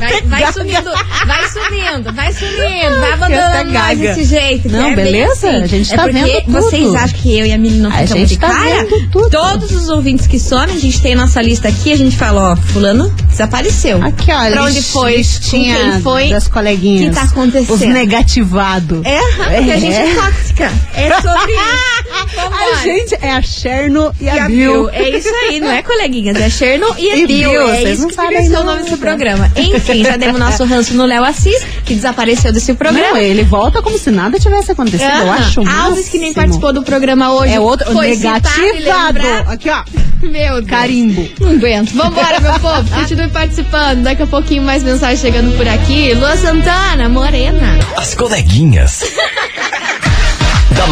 Vai, 0.00 0.22
vai 0.22 0.52
sumindo, 0.52 0.90
vai 1.26 1.48
sumindo, 1.48 2.12
vai 2.12 2.32
sumindo, 2.32 3.00
vai 3.00 3.12
abandonando 3.12 3.72
gaga. 3.72 3.94
desse 3.96 4.24
jeito. 4.24 4.68
Não, 4.70 4.88
é 4.88 4.96
beleza? 4.96 5.32
assim. 5.32 5.62
A 5.62 5.66
gente 5.66 5.92
é 5.92 5.96
tá 5.96 6.02
porque 6.04 6.18
vendo 6.18 6.42
tudo. 6.44 6.52
Vocês 6.52 6.94
acham 6.94 7.18
que 7.18 7.38
eu 7.38 7.46
e 7.46 7.52
a 7.52 7.58
Mili 7.58 7.78
não 7.78 7.90
ficamos 7.90 8.28
de 8.28 8.38
tá 8.38 8.48
cara? 8.48 8.86
Todos 9.30 9.70
os 9.72 9.88
ouvintes 9.88 10.26
que 10.26 10.38
somem, 10.38 10.76
a 10.76 10.78
gente 10.78 11.00
tem 11.02 11.14
nossa 11.14 11.40
lista 11.42 11.68
aqui, 11.68 11.92
a 11.92 11.96
gente 11.96 12.16
fala, 12.16 12.52
ó, 12.52 12.56
fulano 12.56 13.10
desapareceu. 13.28 14.02
Aqui, 14.04 14.30
ó, 14.32 14.50
Pra 14.50 14.64
onde 14.64 14.82
foi? 14.82 15.16
listinha 15.16 15.76
Com 15.76 15.90
quem 15.92 16.00
foi? 16.02 16.28
das 16.30 16.48
coleguinhas. 16.48 17.06
O 17.06 17.08
que 17.20 17.26
tá 17.26 17.32
acontecendo? 17.32 17.74
Os 17.74 17.80
negativados. 17.80 19.04
É, 19.04 19.20
porque 19.20 19.70
a 19.72 19.78
gente 19.78 19.94
é 19.96 20.14
tóxica. 20.58 20.72
É 20.94 21.20
sobre 21.20 21.52
isso. 21.52 22.28
Vambora. 22.34 22.64
A 22.64 22.82
gente 22.82 23.14
é 23.20 23.32
a 23.32 23.42
Cherno 23.42 24.12
e, 24.20 24.24
E 24.24 24.28
a, 24.28 24.44
a 24.44 24.48
Bill. 24.48 24.72
Bill. 24.72 24.90
É 24.90 25.08
isso 25.10 25.28
aí, 25.28 25.60
não 25.60 25.70
é 25.70 25.82
coleguinhas, 25.82 26.36
é 26.36 26.50
Cherno 26.50 26.86
e 26.98 27.10
a 27.10 27.16
E 27.16 27.26
Bill. 27.26 27.50
Bill, 27.50 27.68
é 27.68 27.80
vocês 27.80 27.90
isso 27.90 28.02
não 28.02 28.08
que 28.08 28.14
sabem 28.14 28.48
o 28.48 28.64
nome 28.64 28.82
desse 28.82 28.96
programa. 28.96 29.50
Enfim, 29.56 30.04
já 30.04 30.16
demos 30.16 30.40
nosso 30.40 30.64
ranço 30.64 30.94
no 30.94 31.04
Léo 31.04 31.24
Assis, 31.24 31.62
que 31.84 31.94
desapareceu 31.94 32.52
desse 32.52 32.74
programa. 32.74 33.08
Não, 33.08 33.16
ele 33.16 33.44
volta 33.44 33.80
como 33.82 33.98
se 33.98 34.10
nada 34.10 34.38
tivesse 34.38 34.72
acontecido. 34.72 35.10
Eu 35.10 35.32
acho 35.32 35.60
Alves, 35.68 36.08
que 36.08 36.18
nem 36.18 36.28
máximo. 36.28 36.34
participou 36.34 36.72
do 36.72 36.82
programa 36.82 37.32
hoje. 37.34 37.54
É 37.54 37.60
outro 37.60 37.92
foi 37.92 38.08
negativado. 38.08 39.18
Aqui, 39.48 39.70
ó. 39.70 39.82
Meu 40.22 40.54
Deus. 40.56 40.66
Carimbo. 40.66 41.28
Não 41.40 41.52
aguento. 41.52 41.94
Vambora, 41.94 42.40
meu 42.40 42.58
povo. 42.58 42.88
Continue 42.92 43.28
participando. 43.28 44.02
Daqui 44.02 44.22
a 44.22 44.26
pouquinho 44.26 44.62
mais 44.62 44.82
mensagem 44.82 45.16
chegando 45.16 45.56
por 45.56 45.66
aqui. 45.68 46.12
Lua 46.14 46.36
Santana, 46.36 47.08
Morena. 47.08 47.78
As 47.96 48.14
coleguinhas. 48.14 49.04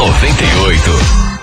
da 0.07 0.13
98. 0.13 1.36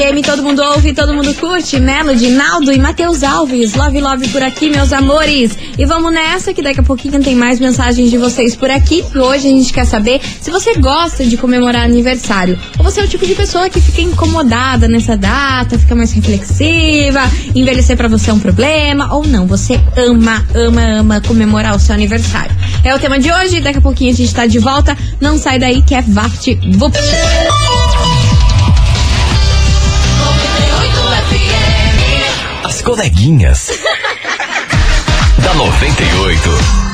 98 0.00 0.10
FM, 0.10 0.24
todo 0.24 0.42
mundo 0.42 0.62
ouve, 0.62 0.94
todo 0.94 1.12
mundo 1.12 1.34
curte. 1.34 1.78
Melody, 1.78 2.30
Naldo 2.30 2.72
e 2.72 2.78
Matheus 2.78 3.22
Alves. 3.22 3.74
Love, 3.74 4.00
love 4.00 4.28
por 4.28 4.42
aqui, 4.42 4.70
meus 4.70 4.94
amores. 4.94 5.56
E 5.76 5.84
vamos 5.84 6.10
nessa, 6.10 6.54
que 6.54 6.62
daqui 6.62 6.80
a 6.80 6.82
pouquinho 6.82 7.22
tem 7.22 7.34
mais 7.34 7.60
mensagens 7.60 8.10
de 8.10 8.16
vocês 8.16 8.56
por 8.56 8.70
aqui. 8.70 9.04
Hoje 9.14 9.48
a 9.48 9.50
gente 9.50 9.72
quer 9.72 9.84
saber 9.84 10.20
se 10.40 10.50
você 10.50 10.76
gosta 10.76 11.24
de 11.26 11.36
comemorar 11.36 11.84
aniversário. 11.84 12.58
Ou 12.78 12.84
você 12.84 13.00
é 13.00 13.04
o 13.04 13.08
tipo 13.08 13.26
de 13.26 13.34
pessoa 13.34 13.68
que 13.68 13.78
fica 13.78 14.00
incomodada 14.00 14.88
nessa 14.88 15.18
data, 15.18 15.78
fica 15.78 15.94
mais 15.94 16.12
reflexiva, 16.12 17.20
envelhecer 17.54 17.94
pra 17.94 18.08
você 18.08 18.30
é 18.30 18.32
um 18.32 18.40
problema. 18.40 19.14
Ou 19.14 19.26
não, 19.26 19.46
você 19.46 19.78
ama, 19.96 20.46
ama, 20.54 20.82
ama 21.00 21.20
comemorar 21.20 21.76
o 21.76 21.78
seu 21.78 21.94
aniversário. 21.94 22.56
É 22.82 22.94
o 22.94 22.98
tema 22.98 23.18
de 23.18 23.30
hoje, 23.30 23.60
daqui 23.60 23.78
a 23.78 23.82
pouquinho 23.82 24.12
a 24.12 24.16
gente 24.16 24.34
tá 24.34 24.46
de 24.46 24.58
volta. 24.58 24.96
Não 25.20 25.36
sai 25.36 25.58
daí 25.58 25.82
que 25.82 25.94
é 25.94 26.00
Vapt 26.00 26.58
Vupt. 26.78 26.98
Coleguinhas. 32.90 33.68
da 35.38 35.54
98. 35.54 36.89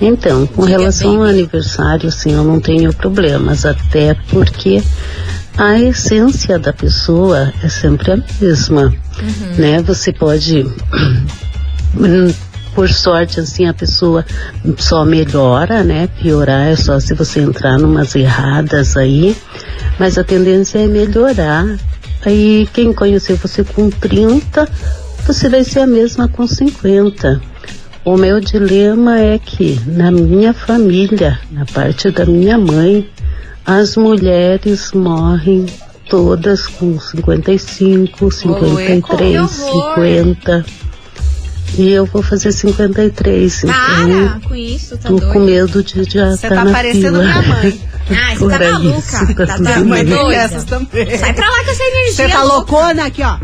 Então, 0.00 0.46
com 0.46 0.62
relação 0.62 1.16
ao 1.16 1.24
aniversário, 1.24 2.10
sim, 2.10 2.32
eu 2.32 2.42
não 2.42 2.58
tenho 2.58 2.92
problemas, 2.92 3.66
até 3.66 4.14
porque 4.30 4.82
a 5.58 5.78
essência 5.78 6.58
da 6.58 6.72
pessoa 6.72 7.52
é 7.62 7.68
sempre 7.68 8.12
a 8.12 8.18
mesma, 8.40 8.94
né? 9.58 9.82
Você 9.82 10.10
pode, 10.10 10.64
por 12.74 12.88
sorte, 12.88 13.40
assim, 13.40 13.66
a 13.66 13.74
pessoa 13.74 14.24
só 14.78 15.04
melhora, 15.04 15.84
né? 15.84 16.08
Piorar 16.20 16.68
é 16.68 16.76
só 16.76 16.98
se 16.98 17.12
você 17.12 17.40
entrar 17.40 17.78
numas 17.78 18.14
erradas 18.14 18.96
aí, 18.96 19.36
mas 19.98 20.16
a 20.16 20.24
tendência 20.24 20.78
é 20.78 20.86
melhorar. 20.86 21.66
Aí, 22.24 22.66
quem 22.72 22.92
conheceu 22.92 23.36
você 23.36 23.62
com 23.62 23.90
30, 23.90 24.66
você 25.26 25.48
vai 25.50 25.62
ser 25.62 25.80
a 25.80 25.86
mesma 25.86 26.26
com 26.26 26.46
50. 26.46 27.50
O 28.04 28.16
meu 28.16 28.40
dilema 28.40 29.18
é 29.18 29.38
que 29.38 29.78
na 29.86 30.10
minha 30.10 30.52
família, 30.54 31.38
na 31.50 31.66
parte 31.66 32.10
da 32.10 32.24
minha 32.24 32.56
mãe, 32.58 33.08
as 33.66 33.94
mulheres 33.96 34.92
morrem 34.92 35.66
todas 36.08 36.66
com 36.66 36.98
55, 36.98 38.30
53, 38.30 39.50
50. 39.50 40.64
E 41.78 41.90
eu 41.92 42.04
vou 42.06 42.20
fazer 42.22 42.50
53, 42.52 43.62
então 43.64 43.72
Para 43.74 44.48
com 44.48 44.54
isso, 44.56 44.96
tá 44.98 45.08
tô 45.08 45.16
doido. 45.16 45.32
com 45.32 45.38
medo 45.38 45.84
de 45.84 46.02
já 46.02 46.30
Você 46.30 46.46
estar 46.46 46.48
tá 46.48 46.64
na 46.64 46.72
parecendo 46.72 47.20
fila. 47.20 47.24
minha 47.24 47.42
mãe. 47.42 47.80
Ah, 48.12 48.34
você 48.34 48.48
tá 48.58 48.70
maluca. 48.72 48.98
isso 48.98 49.10
Tá, 49.12 49.34
tá 49.34 49.46
tá 49.46 49.74
tudo 49.74 49.88
bem. 49.90 50.04
doida. 50.04 50.34
Essas 50.34 50.64
também. 50.64 51.16
Sai 51.16 51.32
pra 51.32 51.48
lá 51.48 51.64
com 51.64 51.70
essa 51.70 51.82
energia. 51.84 52.12
Você 52.16 52.28
tá 52.28 52.42
loucona 52.42 53.04
aqui, 53.06 53.22
ó. 53.22 53.36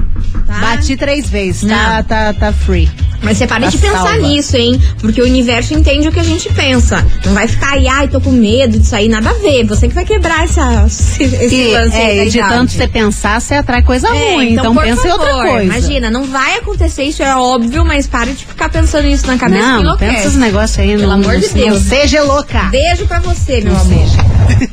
Bati 0.60 0.96
três 0.96 1.28
vezes. 1.30 1.68
Tá, 1.70 2.02
tá, 2.02 2.32
tá 2.32 2.52
free. 2.52 2.90
Mas 3.22 3.38
você 3.38 3.46
para 3.46 3.64
Tá 3.64 3.70
de 3.70 3.78
pensar 3.78 3.98
salva. 4.02 4.18
nisso, 4.18 4.56
hein? 4.56 4.80
Porque 5.00 5.20
o 5.20 5.24
universo 5.24 5.74
entende 5.74 6.06
o 6.08 6.12
que 6.12 6.20
a 6.20 6.22
gente 6.24 6.52
pensa. 6.52 7.04
Não 7.24 7.32
vai 7.34 7.48
ficar 7.48 7.72
aí, 7.72 7.88
ai, 7.88 8.06
tô 8.08 8.20
com 8.20 8.30
medo 8.30 8.78
disso 8.78 8.94
aí, 8.94 9.08
nada 9.08 9.30
a 9.30 9.34
ver. 9.34 9.64
Você 9.66 9.88
que 9.88 9.94
vai 9.94 10.04
quebrar 10.04 10.44
essa, 10.44 10.84
esse 10.86 11.24
E, 11.24 11.72
lance 11.72 11.96
aí 11.96 12.18
é, 12.20 12.24
de 12.26 12.38
idade. 12.38 12.54
tanto 12.54 12.72
você 12.72 12.86
pensar, 12.86 13.40
você 13.40 13.54
atrai 13.54 13.82
coisa 13.82 14.06
É, 14.08 14.34
ruim. 14.34 14.52
Então, 14.52 14.74
por 14.74 14.84
pensa 14.84 15.08
em 15.08 15.10
outra 15.10 15.26
favor, 15.28 15.46
coisa. 15.48 15.64
Imagina, 15.64 16.10
não 16.10 16.24
vai 16.24 16.56
acontecer 16.58 17.04
isso, 17.04 17.22
é 17.22 17.34
óbvio, 17.34 17.84
mas 17.84 18.06
para 18.06 18.32
de 18.32 18.44
ficar 18.46 18.68
pensando 18.68 19.06
isso 19.08 19.26
na 19.26 19.36
cabeça 19.38 19.62
que 19.62 19.68
Não, 19.72 19.80
enlouquece. 19.80 20.12
pensa 20.14 20.26
esses 20.28 20.38
negócios 20.38 20.78
aí. 20.78 20.96
Pelo 20.96 21.02
não, 21.08 21.12
amor 21.14 21.36
de 21.38 21.46
não 21.48 21.54
Deus. 21.54 21.82
seja 21.82 22.22
louca. 22.22 22.62
Beijo 22.64 23.06
pra 23.06 23.18
você, 23.20 23.60
meu 23.60 23.72
Não 23.72 23.80
amor. 23.80 24.06
seja. 24.08 24.70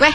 Ué? 0.00 0.14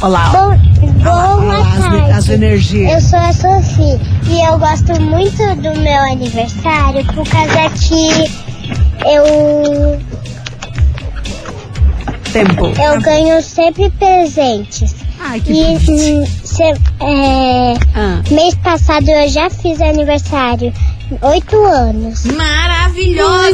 Olá. 0.00 0.28
Bom, 0.30 0.69
boa 1.02 1.64
tarde. 1.80 2.12
as 2.12 2.28
energias. 2.28 2.92
Eu 2.92 3.00
sou 3.00 3.18
a 3.18 3.32
Sofia 3.32 4.00
e 4.28 4.46
eu 4.46 4.58
gosto 4.58 5.00
muito 5.00 5.36
do 5.56 5.78
meu 5.80 6.02
aniversário 6.12 7.04
por 7.06 7.26
causa 7.28 7.70
que 7.78 8.30
eu, 9.06 9.98
Tempo. 12.32 12.66
eu 12.66 13.00
ganho 13.00 13.42
sempre 13.42 13.90
presentes. 13.90 14.94
Ai, 15.22 15.40
que 15.40 15.52
e 15.52 16.26
se- 16.44 16.62
é, 16.62 17.74
Ah. 17.94 18.22
mês 18.30 18.54
passado 18.56 19.08
eu 19.08 19.28
já 19.28 19.50
fiz 19.50 19.80
aniversário, 19.80 20.72
oito 21.22 21.64
anos. 21.64 22.24
Maravilhosa! 22.24 23.50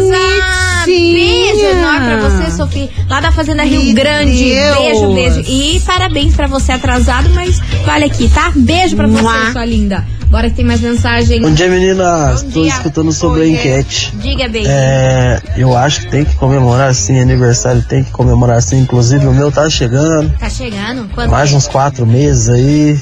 Bonitinha. 0.84 0.86
Beijo 0.86 1.64
enorme 1.64 2.06
pra 2.06 2.28
você, 2.28 2.50
Sofia. 2.56 2.88
Lá 3.08 3.20
da 3.20 3.32
Fazenda 3.32 3.62
Rio 3.64 3.82
Meu 3.82 3.94
Grande. 3.94 4.38
Deus. 4.54 4.76
Beijo, 4.78 5.14
beijo. 5.14 5.40
E 5.50 5.80
parabéns 5.80 6.34
pra 6.34 6.46
você 6.46 6.72
atrasado, 6.72 7.28
mas 7.34 7.58
vale 7.84 8.04
aqui, 8.04 8.28
tá? 8.28 8.52
Beijo 8.54 8.94
pra 8.96 9.06
você, 9.06 9.22
Mua. 9.22 9.52
sua 9.52 9.64
linda. 9.64 10.04
Bora 10.30 10.50
que 10.50 10.56
tem 10.56 10.64
mais 10.64 10.80
mensagem. 10.80 11.40
Bom 11.40 11.52
dia, 11.52 11.68
meninas. 11.68 12.42
Bom 12.42 12.50
Tô 12.50 12.60
dia. 12.62 12.70
escutando 12.72 13.12
sobre 13.12 13.40
a 13.40 13.44
Oi. 13.44 13.50
enquete. 13.50 14.12
Diga, 14.16 14.48
bem. 14.48 14.64
É, 14.66 15.40
eu 15.56 15.76
acho 15.76 16.00
que 16.02 16.08
tem 16.08 16.24
que 16.24 16.34
comemorar 16.36 16.92
sim, 16.94 17.20
aniversário 17.20 17.82
tem 17.88 18.02
que 18.02 18.10
comemorar 18.10 18.60
sim. 18.60 18.80
Inclusive 18.80 19.24
o 19.26 19.32
meu 19.32 19.50
tá 19.52 19.68
chegando. 19.70 20.32
Tá 20.38 20.50
chegando? 20.50 21.08
Quando 21.14 21.30
Mais 21.30 21.52
é? 21.52 21.56
uns 21.56 21.68
quatro 21.68 22.04
meses 22.06 22.48
aí. 22.48 22.98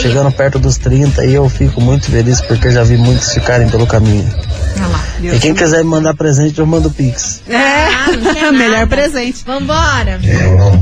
Chegando 0.00 0.32
perto 0.32 0.58
dos 0.58 0.76
30 0.78 1.24
e 1.26 1.34
eu 1.34 1.48
fico 1.48 1.80
muito 1.80 2.10
feliz 2.10 2.40
porque 2.40 2.70
já 2.70 2.82
vi 2.82 2.96
muitos 2.96 3.32
ficarem 3.32 3.68
pelo 3.68 3.86
caminho. 3.86 4.28
Lá. 4.78 5.04
E 5.22 5.38
quem 5.38 5.52
quiser 5.52 5.84
me 5.84 5.90
mandar 5.90 6.14
presente, 6.14 6.58
eu 6.58 6.66
mando 6.66 6.90
Pix. 6.90 7.42
Ah, 7.50 8.50
Melhor 8.52 8.86
presente. 8.86 9.44
Vambora. 9.44 10.18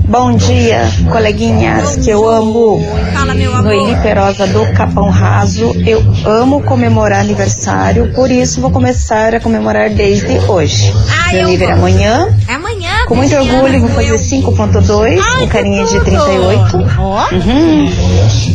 Bom 0.06 0.37
dia, 0.37 0.88
coleguinhas, 1.11 1.96
que 1.96 2.08
eu 2.11 2.28
amo. 2.28 2.80
Fala, 3.12 3.34
meu 3.34 3.52
amor. 3.52 3.64
Noeli 3.64 4.00
Perosa 4.00 4.46
do 4.46 4.72
Capão 4.74 5.11
Raso. 5.11 5.72
Eu 5.84 6.00
amo 6.24 6.62
comemorar 6.62 7.20
aniversário, 7.20 8.12
por 8.14 8.30
isso 8.30 8.61
vou 8.61 8.70
começar 8.70 9.34
a 9.34 9.40
comemorar 9.40 9.90
desde 9.90 10.38
hoje. 10.48 10.92
Meu 11.32 11.46
aniversário 11.46 11.62
é 11.62 11.72
amanhã. 11.72 12.28
É 12.46 12.54
amanhã. 12.54 12.67
Com 13.08 13.14
muito 13.14 13.34
orgulho, 13.34 13.80
vou 13.80 13.88
fazer 13.88 14.12
5.2, 14.18 15.38
com 15.38 15.48
carinha 15.48 15.82
de 15.86 15.98
38. 15.98 16.76
Uhum. 16.76 17.90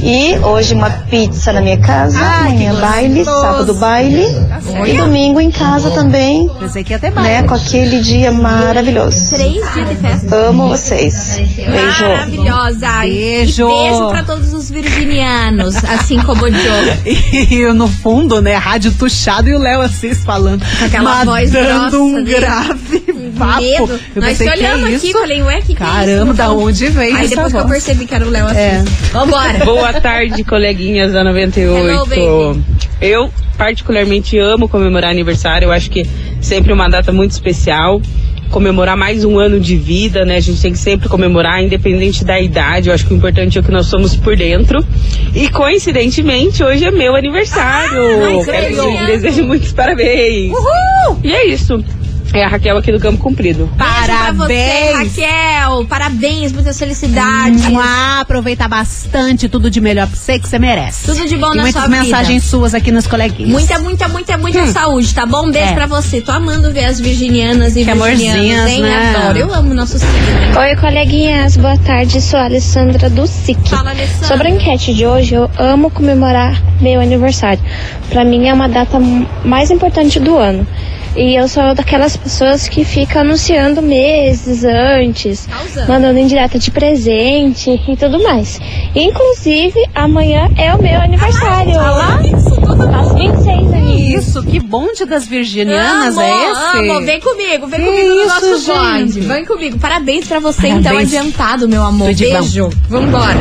E 0.04 0.38
hoje 0.44 0.76
uma 0.76 0.92
pizza 0.92 1.52
na 1.52 1.60
minha 1.60 1.80
casa, 1.80 2.20
amanhã 2.20 2.76
baile, 2.76 3.26
sábado 3.26 3.74
baile. 3.74 4.24
E 4.86 4.94
domingo 4.94 5.42
em 5.42 5.50
casa 5.50 5.90
também. 5.90 6.48
Né, 7.16 7.42
com 7.42 7.56
aquele 7.56 8.00
dia 8.02 8.32
maravilhoso. 8.32 9.32
Três 9.32 9.74
dias 9.74 9.90
de 9.90 9.96
festa. 9.96 10.36
Amo 10.36 10.70
vocês. 10.70 11.42
Beijo. 11.56 12.04
Maravilhosa. 12.04 12.88
Beijo. 13.02 13.68
E 13.68 13.90
beijo 13.90 14.10
pra 14.10 14.24
todos 14.24 14.54
os 14.54 14.70
virginianos, 14.70 15.84
assim 15.84 16.20
como 16.20 16.46
o 16.46 16.52
Joe. 16.52 17.14
E 17.34 17.56
eu, 17.56 17.74
no 17.74 17.88
fundo, 17.88 18.42
né, 18.42 18.56
rádio 18.56 18.92
tuchado 18.92 19.50
e 19.50 19.56
o 19.56 19.60
Léo 19.60 19.82
Assis 19.82 20.24
falando. 20.24 20.64
Com 20.78 20.86
aquela 20.86 21.26
voz 21.26 21.52
dando 21.52 21.90
grossa 21.90 21.98
um 21.98 22.24
grave 22.24 23.03
papo. 23.46 23.62
Medo. 23.62 24.00
Eu 24.16 24.22
Nós 24.22 24.38
pensei, 24.38 24.48
se 24.48 24.54
que 24.58 24.64
é 24.66 24.70
olhamos 24.70 24.86
aqui, 24.96 25.08
isso? 25.08 25.20
falei, 25.20 25.44
ué, 25.44 25.62
que 25.62 25.76
que 25.76 25.84
é 25.84 25.86
isso? 25.86 25.96
Caramba, 25.96 26.34
da 26.34 26.52
onde 26.52 26.88
veio 26.88 27.16
Aí 27.16 27.26
essa 27.26 27.36
depois 27.36 27.54
que 27.54 27.60
eu 27.60 27.68
percebi 27.68 28.06
que 28.06 28.16
era 28.16 28.26
o 28.26 28.30
Léo 28.30 28.46
Assis. 28.46 28.58
É. 28.58 28.84
Vambora. 29.12 29.60
Boa 29.66 29.94
tarde, 29.94 30.44
coleguinhas 30.44 31.14
da 31.14 31.24
98. 31.24 31.88
Hello, 31.88 32.06
baby. 32.06 32.64
eu 33.02 33.30
particularmente 33.58 34.38
amo 34.38 34.68
comemorar 34.68 35.12
aniversário, 35.12 35.68
eu 35.68 35.72
acho 35.72 35.90
que 35.90 36.06
sempre 36.42 36.74
uma 36.74 36.90
data 36.90 37.12
muito 37.12 37.32
especial. 37.32 38.02
Comemorar 38.50 38.96
mais 38.96 39.26
um 39.26 39.40
ano 39.40 39.60
de 39.60 39.76
vida, 39.76 40.26
né? 40.26 40.36
A 40.36 40.40
gente 40.40 40.62
tem 40.62 40.72
que 40.72 40.78
sempre 40.78 41.10
comemorar, 41.10 41.64
independente 41.64 42.24
da 42.24 42.40
idade. 42.40 42.88
Eu 42.88 42.94
acho 42.94 43.04
que 43.08 43.12
o 43.12 43.18
importante 43.18 43.58
é 43.58 43.62
o 43.62 43.64
que 43.64 43.72
nós 43.72 43.88
somos 43.88 44.16
por 44.16 44.36
dentro. 44.36 44.86
E 45.34 45.50
coincidentemente, 45.50 46.64
hoje 46.64 46.86
é 46.86 46.92
meu 46.92 47.16
aniversário. 47.16 48.00
Ai, 48.24 48.44
Quero 48.46 48.96
que 48.98 49.06
desejo 49.08 49.44
muitos 49.48 49.72
parabéns. 49.72 50.52
Uhul! 50.52 51.20
E 51.24 51.34
é 51.34 51.48
isso. 51.48 51.84
É 52.36 52.44
a 52.44 52.48
Raquel 52.48 52.76
aqui 52.78 52.92
do 52.92 53.00
Campo 53.00 53.20
Comprido. 53.20 53.70
Pra 53.78 53.86
você, 53.86 54.08
Parabéns. 54.08 55.18
Raquel. 55.18 55.86
Parabéns, 55.86 56.52
muitas 56.52 56.80
felicidades. 56.80 57.64
Ah, 57.80 58.22
aproveita 58.22 58.68
bastante 58.68 59.48
tudo 59.48 59.70
de 59.70 59.80
melhor 59.80 60.08
pra 60.08 60.16
você 60.16 60.40
que 60.40 60.50
você 60.50 60.58
merece. 60.58 61.06
Tudo 61.06 61.28
de 61.28 61.38
bom 61.38 61.54
e 61.54 61.58
na 61.58 61.62
muitas 61.64 61.80
sua 61.84 61.92
vida. 61.92 62.04
mensagens 62.04 62.44
suas 62.46 62.74
aqui 62.74 62.92
nos 62.92 63.06
coleguinhas. 63.06 63.52
Muita, 63.52 63.78
muita, 63.78 64.08
muita, 64.08 64.38
muita 64.40 64.66
saúde, 64.66 65.14
tá 65.14 65.28
bom? 65.28 65.46
Um 65.48 65.52
beijo 65.52 65.70
É. 65.70 65.74
pra 65.76 65.86
você. 65.86 66.22
Tô 66.22 66.32
amando 66.32 66.72
ver 66.72 66.86
as 66.86 67.00
virginianas 67.00 67.76
e 67.76 67.86
Que 67.86 67.94
virginianos, 67.94 68.72
hein? 68.72 68.82
né? 68.82 69.16
Adoro. 69.16 69.38
Eu 69.38 69.54
amo 69.54 69.74
nosso 69.76 70.00
signo. 70.00 70.60
Oi, 70.60 70.76
coleguinhas, 70.78 71.56
boa 71.56 71.78
tarde. 71.78 72.20
Sou 72.20 72.40
a 72.40 72.46
Alessandra 72.46 73.12
do 73.12 73.28
SIC. 73.28 73.70
Fala, 73.70 73.92
Alessandra. 73.92 74.28
Sobre 74.28 74.48
a 74.48 74.52
enquete 74.52 74.92
de 74.96 75.06
hoje, 75.06 75.36
eu 75.36 75.52
amo 75.60 75.92
comemorar 75.92 76.60
meu 76.82 77.00
aniversário. 77.00 77.62
Pra 78.10 78.26
mim 78.26 78.48
é 78.48 78.54
uma 78.56 78.68
data 78.68 78.98
mais 79.46 79.70
importante 79.70 80.20
do 80.20 80.36
ano. 80.36 80.66
E 81.16 81.36
eu 81.40 81.48
sou 81.48 81.76
daquelas 81.76 82.18
pessoas 82.18 82.68
que 82.68 82.84
fica 82.84 83.22
anunciando 83.22 83.82
meses 83.84 84.64
antes, 84.64 85.48
mandando 85.88 86.18
em 86.18 86.26
direta 86.26 86.58
de 86.58 86.72
presente 86.72 87.70
e 87.88 87.96
tudo 87.96 88.22
mais. 88.24 88.60
Inclusive, 88.96 89.80
amanhã 89.94 90.50
é 90.58 90.74
o 90.74 90.82
meu 90.82 91.00
aniversário. 91.00 91.74
Faço 91.76 93.14
26 93.16 93.48
aninhos. 93.74 94.28
Isso, 94.28 94.44
que 94.44 94.60
bonde 94.60 95.06
das 95.06 95.28
virginianas 95.28 96.18
amo, 96.18 96.22
é 96.22 96.52
esse? 96.52 96.90
Amo, 96.90 97.02
vem 97.06 97.20
comigo, 97.20 97.68
vem 97.68 97.80
Que 97.80 97.86
comigo 97.86 98.08
no 98.10 98.22
isso, 98.26 98.50
nosso 98.50 98.74
bonde. 98.74 99.20
Vem 99.22 99.46
comigo. 99.46 99.78
Parabéns 99.80 100.28
pra 100.28 100.40
você, 100.40 100.68
então, 100.68 100.84
Parabéns. 100.84 101.14
adiantado, 101.14 101.70
meu 101.70 101.84
amor. 101.84 102.10
Tudo. 102.10 102.20
Beijo. 102.20 102.70
Vambora. 102.90 103.38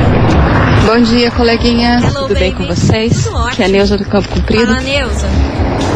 Bom 0.86 1.00
dia, 1.00 1.30
coleguinhas. 1.30 2.02
Hello, 2.02 2.28
Tudo 2.28 2.34
bem 2.38 2.52
baby. 2.52 2.66
com 2.66 2.74
vocês? 2.74 3.24
Tudo 3.24 3.36
ótimo. 3.36 3.48
Aqui 3.48 3.62
é 3.62 3.64
a 3.64 3.68
Neuza 3.68 3.96
do 3.96 4.04
Campo 4.04 4.28
Comprido. 4.28 4.66
Fala, 4.66 4.80
Neuza. 4.80 5.26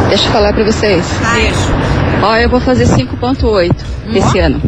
Deixa 0.09 0.29
eu 0.29 0.33
falar 0.33 0.53
pra 0.53 0.65
vocês. 0.65 1.05
Ó, 2.23 2.37
eu 2.37 2.49
vou 2.49 2.61
fazer 2.61 2.87
5.8 2.87 3.75
esse 4.15 4.39
ano. 4.39 4.61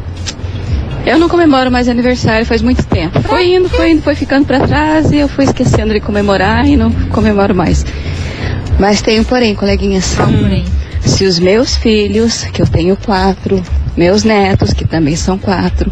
Eu 1.07 1.19
não 1.19 1.29
comemoro 1.29 1.71
mais 1.71 1.89
aniversário 1.89 2.45
faz 2.45 2.61
muito 2.61 2.85
tempo. 2.85 3.21
Foi 3.23 3.55
indo, 3.55 3.69
foi 3.69 3.93
indo, 3.93 4.03
foi 4.03 4.15
ficando 4.15 4.47
pra 4.47 4.61
trás 4.61 5.11
e 5.11 5.19
eu 5.19 5.29
fui 5.29 5.45
esquecendo 5.45 5.93
de 5.93 6.01
comemorar 6.01 6.67
e 6.67 6.77
não 6.77 6.91
comemoro 7.11 7.55
mais. 7.55 7.85
Mas 8.79 9.01
tem 9.01 9.19
um 9.21 9.25
porém, 9.25 9.55
coleguinhas. 9.55 10.17
Se 11.01 11.25
os 11.25 11.39
meus 11.39 11.77
filhos, 11.77 12.45
que 12.45 12.61
eu 12.61 12.67
tenho 12.67 12.97
quatro, 12.97 13.63
meus 13.97 14.25
netos, 14.25 14.73
que 14.73 14.85
também 14.85 15.17
são 15.17 15.39
quatro, 15.39 15.91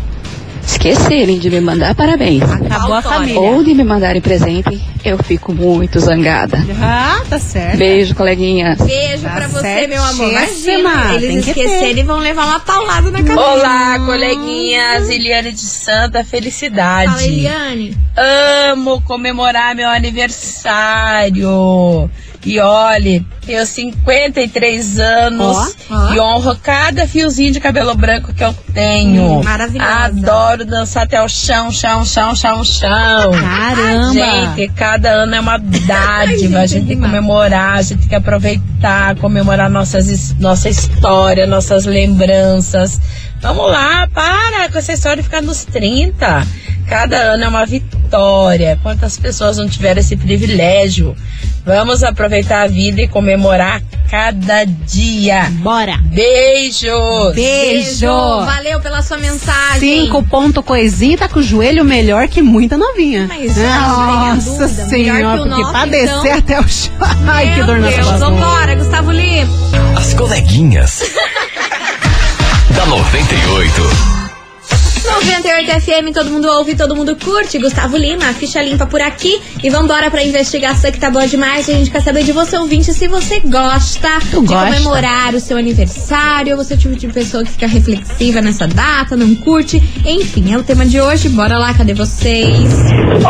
esquecerem 0.66 1.38
de 1.38 1.48
me 1.48 1.60
mandar 1.60 1.94
parabéns. 1.94 2.42
Acabou 2.42 2.94
a 2.94 3.02
família. 3.02 3.40
Ou 3.40 3.64
de 3.64 3.72
me 3.74 3.84
mandarem 3.84 4.20
presente, 4.20 4.80
eu 5.06 5.16
fico 5.18 5.54
muito 5.54 6.00
zangada. 6.00 6.58
Ah, 6.82 7.22
tá 7.30 7.38
certo. 7.38 7.78
Beijo, 7.78 8.14
coleguinhas. 8.14 8.78
Beijo 8.80 9.22
Tá 9.22 9.30
pra 9.30 9.48
você, 9.48 9.86
meu 9.86 10.02
amor. 10.02 10.30
Imagina, 10.30 11.08
Tem 11.18 11.22
eles 11.22 11.44
que 11.44 11.50
esquecerem 11.50 12.00
e 12.00 12.02
vão 12.02 12.18
levar 12.18 12.46
uma 12.46 12.60
paulada 12.60 13.10
na 13.10 13.18
cabeça. 13.18 13.40
Olá, 13.40 13.98
coleguinhas. 14.00 15.08
Eliane 15.08 15.52
de 15.52 15.60
Santa 15.60 16.24
Felicidade. 16.24 17.12
Fala, 17.12 17.22
Eliane. 17.22 17.96
Amo 18.72 19.00
comemorar 19.02 19.74
meu 19.76 19.88
aniversário. 19.88 22.10
E 22.44 22.60
olhe, 22.60 23.26
tenho 23.44 23.66
53 23.66 25.00
anos 25.00 25.74
Ó, 25.90 25.94
ó. 25.96 26.14
e 26.14 26.20
honro 26.20 26.56
cada 26.62 27.04
fiozinho 27.08 27.50
de 27.50 27.58
cabelo 27.58 27.92
branco 27.96 28.32
que 28.32 28.44
eu 28.44 28.54
tenho. 28.72 29.40
Hum, 29.40 29.42
maravilhosa. 29.42 29.90
Adoro 29.92 30.64
dançar 30.64 31.02
até 31.02 31.20
o 31.20 31.28
chão, 31.28 31.72
chão, 31.72 32.04
chão, 32.04 32.36
chão, 32.36 32.62
chão. 32.62 33.32
Caramba. 33.32 34.12
Gente, 34.12 34.68
cada 34.76 34.95
ano 35.04 35.34
é 35.34 35.40
uma 35.40 35.58
dádiva. 35.86 36.60
A 36.60 36.66
gente 36.66 36.86
tem 36.86 36.96
que 36.96 37.02
comemorar, 37.02 37.78
a 37.78 37.82
gente 37.82 38.00
tem 38.00 38.08
que 38.08 38.14
aproveitar, 38.14 39.16
comemorar 39.16 39.68
nossas, 39.70 40.34
nossa 40.38 40.68
história, 40.68 41.46
nossas 41.46 41.84
lembranças. 41.86 43.00
Vamos 43.40 43.70
lá, 43.70 44.08
para 44.12 44.70
com 44.70 44.78
essa 44.78 44.92
história 44.92 45.22
de 45.22 45.28
ficar 45.28 45.42
nos 45.42 45.64
30. 45.64 46.46
Cada 46.88 47.16
ano 47.16 47.44
é 47.44 47.48
uma 47.48 47.66
vitória. 47.66 48.78
Quantas 48.82 49.18
pessoas 49.18 49.56
não 49.58 49.68
tiveram 49.68 50.00
esse 50.00 50.16
privilégio? 50.16 51.16
Vamos 51.66 52.04
aproveitar 52.04 52.62
a 52.62 52.66
vida 52.68 53.02
e 53.02 53.08
comemorar 53.08 53.82
cada 54.08 54.64
dia. 54.64 55.50
Bora. 55.54 55.98
Beijos! 56.04 57.34
Beijo. 57.34 58.06
Valeu 58.06 58.80
pela 58.80 59.02
sua 59.02 59.16
mensagem. 59.18 59.80
Cinco 59.80 60.22
ponto 60.22 60.62
coisinha, 60.62 61.18
tá 61.18 61.28
com 61.28 61.40
o 61.40 61.42
joelho 61.42 61.84
melhor 61.84 62.28
que 62.28 62.40
muita 62.40 62.78
novinha. 62.78 63.26
Mas, 63.26 63.56
Nossa 63.56 63.66
ai, 63.66 64.40
sem 64.40 64.54
dúvida, 64.58 64.88
senhora, 64.88 65.18
que 65.32 65.38
porque 65.42 65.60
nosso, 65.60 65.72
pra 65.72 65.86
então. 65.88 66.22
descer 66.22 66.32
até 66.38 66.60
o 66.60 66.68
chão. 66.68 66.92
Ai, 67.26 67.48
que 67.50 67.56
Meu 67.56 67.66
dor 67.66 67.78
nas 67.80 67.94
Deus, 67.94 68.06
costas. 68.06 68.20
Vambora, 68.20 68.74
Gustavo 68.76 69.10
Lima. 69.10 69.52
As 69.98 70.14
coleguinhas. 70.14 71.02
da 72.76 72.86
98. 72.86 74.15
98 75.06 75.80
FM, 75.80 76.12
todo 76.12 76.30
mundo 76.30 76.48
ouve, 76.48 76.74
todo 76.74 76.94
mundo 76.96 77.16
curte. 77.16 77.58
Gustavo 77.58 77.96
Lima, 77.96 78.24
ficha 78.34 78.60
limpa 78.62 78.86
por 78.86 79.00
aqui. 79.00 79.40
E 79.62 79.70
vambora 79.70 80.10
pra 80.10 80.22
investigação 80.24 80.90
que 80.90 80.98
tá 80.98 81.10
boa 81.10 81.26
demais. 81.28 81.68
A 81.68 81.72
gente 81.72 81.90
quer 81.90 82.02
saber 82.02 82.24
de 82.24 82.32
você, 82.32 82.56
ouvinte, 82.58 82.92
se 82.92 83.06
você 83.06 83.40
gosta 83.40 84.08
Tu 84.30 84.40
de 84.42 84.46
gosta? 84.48 84.66
comemorar 84.66 85.34
o 85.34 85.40
seu 85.40 85.56
aniversário. 85.56 86.56
Ou 86.56 86.64
você 86.64 86.74
é 86.74 86.76
o 86.76 86.80
tipo 86.80 86.96
de 86.96 87.06
pessoa 87.08 87.44
que 87.44 87.50
fica 87.52 87.66
reflexiva 87.66 88.40
nessa 88.42 88.66
data, 88.66 89.16
não 89.16 89.34
curte. 89.36 89.80
Enfim, 90.04 90.52
é 90.52 90.58
o 90.58 90.62
tema 90.64 90.84
de 90.84 91.00
hoje. 91.00 91.28
Bora 91.28 91.56
lá, 91.56 91.72
cadê 91.72 91.94
vocês? 91.94 92.56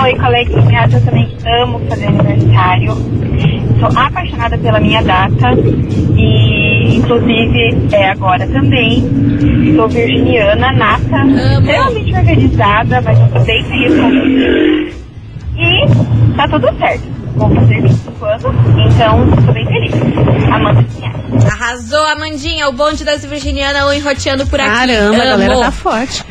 Oi, 0.02 0.14
coleguinhas, 0.18 0.92
eu 0.94 1.00
também 1.04 1.36
amo 1.62 1.80
fazer 1.88 2.06
aniversário. 2.06 2.94
Sou 3.78 3.88
apaixonada 3.98 4.56
pela 4.56 4.80
minha 4.80 5.02
data 5.02 5.52
e, 6.16 6.65
inclusive, 6.86 7.88
é 7.92 8.10
agora 8.10 8.46
também. 8.46 9.02
Sou 9.76 9.88
virginiana, 9.88 10.72
nata, 10.72 11.24
extremamente 11.58 12.14
organizada, 12.14 13.00
mas 13.02 13.18
eu 13.18 13.28
tô 13.28 13.40
bem 13.40 13.64
feliz 13.64 14.00
com. 14.00 14.96
E 15.58 16.36
tá 16.36 16.48
tudo 16.48 16.78
certo. 16.78 17.04
Vou 17.36 17.54
fazer 17.54 17.82
25 17.82 18.24
anos, 18.24 18.44
então 18.94 19.26
tô 19.46 19.52
bem 19.52 19.66
feliz. 19.66 19.92
Amanda 20.52 20.82
Pinha. 20.94 21.12
Arrasou, 21.50 22.06
Amandinha, 22.06 22.68
o 22.68 22.72
bonde 22.72 23.04
das 23.04 23.24
virginianas 23.24 23.82
ou 23.84 23.92
enroteando 23.92 24.46
por 24.46 24.58
aqui. 24.60 24.70
Caramba, 24.70 25.22
a 25.22 25.26
galera 25.26 25.52
Amo. 25.54 25.62
tá 25.62 25.70
forte. 25.70 26.24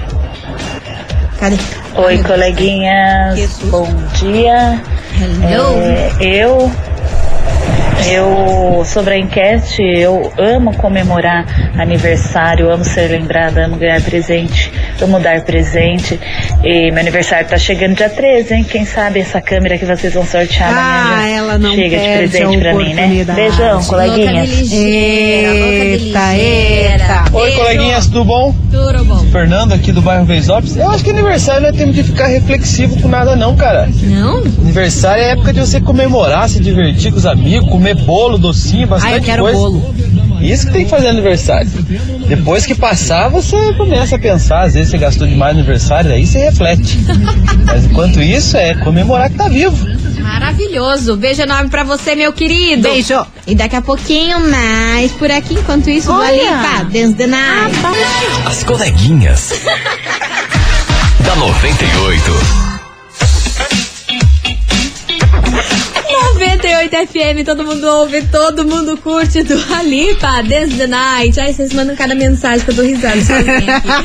Cadê? 1.40 1.58
Oi, 1.98 2.24
coleguinhas. 2.24 3.60
Bom 3.66 3.88
dia. 4.20 4.82
Hello. 5.44 5.76
É, 5.78 6.12
eu 6.22 6.72
Eu, 8.12 8.84
sobre 8.86 9.16
a 9.16 9.18
enquete, 9.18 9.82
eu 9.82 10.32
amo 10.38 10.76
comemorar 10.78 11.46
aniversário, 11.78 12.72
amo 12.72 12.84
ser 12.84 13.08
lembrada, 13.08 13.66
amo 13.66 13.78
ganhar 13.78 14.02
presente, 14.02 14.72
amo 15.04 15.20
dar 15.20 15.42
presente. 15.42 16.20
E 16.64 16.92
meu 16.92 17.00
aniversário 17.02 17.48
tá 17.48 17.58
chegando 17.58 17.96
dia 17.96 18.10
13, 18.10 18.54
hein? 18.54 18.64
Quem 18.64 18.86
sabe 18.86 19.20
essa 19.20 19.42
câmera 19.42 19.78
que 19.78 19.86
vocês 19.86 20.14
vão 20.14 20.26
sortear 20.26 20.72
Ah, 20.74 21.14
amanhã 21.16 21.38
ela 21.38 21.58
não 21.58 21.74
chega 21.76 21.98
de 21.98 22.04
presente 22.30 22.58
pra 22.58 22.74
mim, 22.74 22.94
né? 22.94 23.26
Beijão, 23.36 23.84
coleguinhas. 23.84 24.72
Eita, 24.72 26.36
eita. 26.36 27.26
Oi, 27.34 27.52
coleguinhas, 27.52 28.08
tudo 28.08 28.24
bom? 28.24 28.56
Tudo 28.72 29.04
bom. 29.06 29.20
Fernando 29.32 29.74
aqui 29.74 29.92
do 29.92 30.02
bairro 30.02 30.26
Veisópolis. 30.26 30.76
Eu 30.78 30.90
acho 30.90 31.04
que 31.04 31.10
aniversário 31.10 31.62
não 31.62 31.70
é 31.70 31.72
tempo 31.74 31.92
de 31.92 32.04
ficar 32.04 32.28
reflexivo 32.28 33.00
com 33.02 33.08
nada, 33.08 33.36
não, 33.36 33.56
cara. 33.56 33.90
Não? 34.04 34.38
Aniversário 34.40 35.24
é 35.24 35.32
época 35.32 35.54
de 35.54 35.60
você 35.60 35.80
comemorar, 35.82 36.48
se 36.50 36.60
divertir 36.60 37.12
com 37.12 37.18
os 37.18 37.26
amigos, 37.26 37.70
comer 37.70 37.96
bolo, 37.96 38.38
docinho, 38.38 38.88
bastante 38.88 39.14
Ah, 39.14 39.18
eu 39.18 39.24
quero 39.24 39.44
coisa. 39.44 39.58
bolo. 39.58 39.96
Isso 40.52 40.68
que 40.68 40.74
tem 40.74 40.84
que 40.86 40.90
fazer 40.90 41.08
aniversário. 41.08 41.70
Depois 42.28 42.66
que 42.66 42.76
passar, 42.76 43.30
você 43.30 43.74
começa 43.74 44.16
a 44.16 44.20
pensar, 44.20 44.62
às 44.62 44.74
vezes 44.74 44.90
você 44.90 44.98
gastou 44.98 45.28
demais 45.28 45.54
no 45.54 45.60
aniversário, 45.62 46.12
aí 46.12 46.26
você 46.26 46.40
reflete. 46.40 47.00
Mas 47.66 47.86
enquanto 47.86 48.22
isso, 48.22 48.56
é 48.58 48.76
comemorar 48.76 49.30
que 49.30 49.38
tá 49.38 49.48
vivo. 49.48 49.76
Maravilhoso. 50.22 51.16
Beijo 51.16 51.42
enorme 51.42 51.70
pra 51.70 51.84
você, 51.84 52.16
meu 52.16 52.34
querido. 52.34 52.84
Beijo. 52.84 53.26
E 53.46 53.56
daqui 53.56 53.76
a 53.76 53.82
pouquinho 53.82 54.40
mais 54.50 55.12
por 55.14 55.30
aqui. 55.30 55.54
Enquanto 55.54 55.90
isso, 55.90 56.12
Olha. 56.12 56.36
Dua 56.36 56.82
Lipa, 56.82 56.84
Dance 56.92 57.16
the 57.16 57.28
Night. 57.28 57.76
As 58.46 58.64
coleguinhas. 58.64 59.54
da 61.26 61.36
98. 61.36 62.65
98 66.76 67.08
FM, 67.08 67.46
todo 67.46 67.64
mundo 67.64 67.88
ouve, 67.88 68.22
todo 68.24 68.66
mundo 68.66 68.98
curte 68.98 69.42
do 69.44 69.54
Alipa, 69.76 70.44
Dance 70.44 70.76
the 70.76 70.88
Night. 70.88 71.40
Ai, 71.40 71.54
vocês 71.54 71.72
mandam 71.74 71.96
cada 71.96 72.14
mensagem 72.14 72.66
que 72.66 72.72
eu 72.72 72.76
dou 72.76 72.84
risada 72.86 73.16
sozinha 73.24 73.78
aqui. 73.78 73.88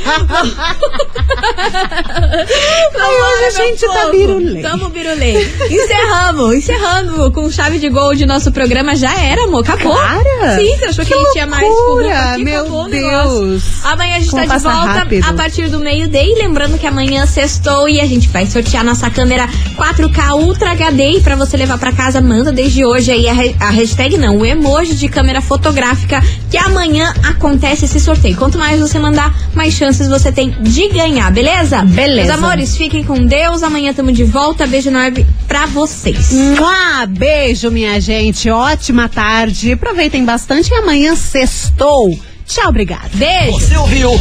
Ai, 3.00 3.14
hoje 3.22 3.44
a 3.44 3.50
gente 3.50 3.86
tá 3.86 4.08
birulê. 4.10 4.62
Tamo 4.62 4.88
birulê. 4.88 5.34
Encerramos, 5.68 6.54
encerrando 6.54 7.32
com 7.32 7.50
chave 7.50 7.80
de 7.80 7.88
gol 7.88 8.14
de 8.14 8.24
nosso 8.24 8.52
programa. 8.52 8.94
Já 8.94 9.12
era, 9.20 9.44
amor, 9.44 9.64
acabou. 9.68 9.96
Para. 9.96 10.56
Sim, 10.56 10.76
você 10.78 10.84
achou 10.86 11.04
que, 11.04 11.12
Que 11.12 11.18
ele 11.18 11.30
tinha 11.32 11.46
mais 11.48 11.66
curva 11.66 12.08
aqui, 12.12 12.44
meu 12.44 12.60
acabou. 12.60 12.88
Deus. 12.88 13.62
Amanhã 13.84 14.16
a 14.16 14.20
gente 14.20 14.30
Como 14.30 14.46
tá 14.46 14.56
de 14.56 14.62
volta 14.62 14.78
rápido. 14.92 15.26
a 15.28 15.32
partir 15.32 15.68
do 15.68 15.80
meio-dia. 15.80 16.22
E 16.22 16.34
lembrando 16.38 16.78
que 16.78 16.86
amanhã 16.86 17.26
sextou 17.26 17.88
e 17.88 18.00
a 18.00 18.06
gente 18.06 18.28
vai 18.28 18.46
sortear 18.46 18.84
nossa 18.84 19.10
câmera 19.10 19.48
4K 19.76 20.34
Ultra 20.36 20.70
HD. 20.72 21.16
E 21.16 21.20
pra 21.20 21.34
você 21.34 21.56
levar 21.56 21.78
pra 21.78 21.90
casa, 21.92 22.20
manda 22.20 22.52
desde 22.52 22.69
hoje 22.78 23.10
aí 23.10 23.28
a, 23.28 23.66
a 23.66 23.70
hashtag 23.70 24.16
não, 24.16 24.38
o 24.38 24.46
emoji 24.46 24.94
de 24.94 25.08
câmera 25.08 25.40
fotográfica, 25.40 26.22
que 26.50 26.56
amanhã 26.56 27.12
acontece 27.24 27.84
esse 27.84 27.98
sorteio. 27.98 28.36
Quanto 28.36 28.56
mais 28.58 28.80
você 28.80 28.98
mandar, 28.98 29.34
mais 29.54 29.74
chances 29.74 30.08
você 30.08 30.30
tem 30.30 30.50
de 30.60 30.88
ganhar, 30.88 31.30
beleza? 31.32 31.82
Beleza. 31.82 32.28
Meus 32.28 32.38
amores, 32.38 32.76
fiquem 32.76 33.02
com 33.04 33.24
Deus. 33.24 33.62
Amanhã 33.62 33.92
tamo 33.92 34.12
de 34.12 34.24
volta. 34.24 34.66
Beijo 34.66 34.88
enorme 34.88 35.26
pra 35.48 35.66
vocês. 35.66 36.32
Mua, 36.32 37.06
beijo, 37.06 37.70
minha 37.70 38.00
gente. 38.00 38.48
Ótima 38.48 39.08
tarde. 39.08 39.72
Aproveitem 39.72 40.24
bastante 40.24 40.70
e 40.70 40.74
amanhã 40.74 41.16
sextou. 41.16 42.18
Tchau, 42.46 42.68
obrigada. 42.68 43.10
Beijo. 43.14 43.60
Você 43.60 43.76
ouviu? 43.76 44.10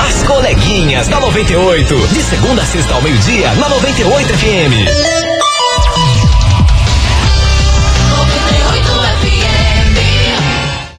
As 0.00 0.22
coleguinhas 0.24 1.08
da 1.08 1.20
98. 1.20 2.08
De 2.08 2.22
segunda 2.22 2.62
a 2.62 2.66
sexta 2.66 2.94
ao 2.94 3.02
meio-dia, 3.02 3.52
na 3.54 3.68
98 3.68 4.28
FM. 4.34 5.21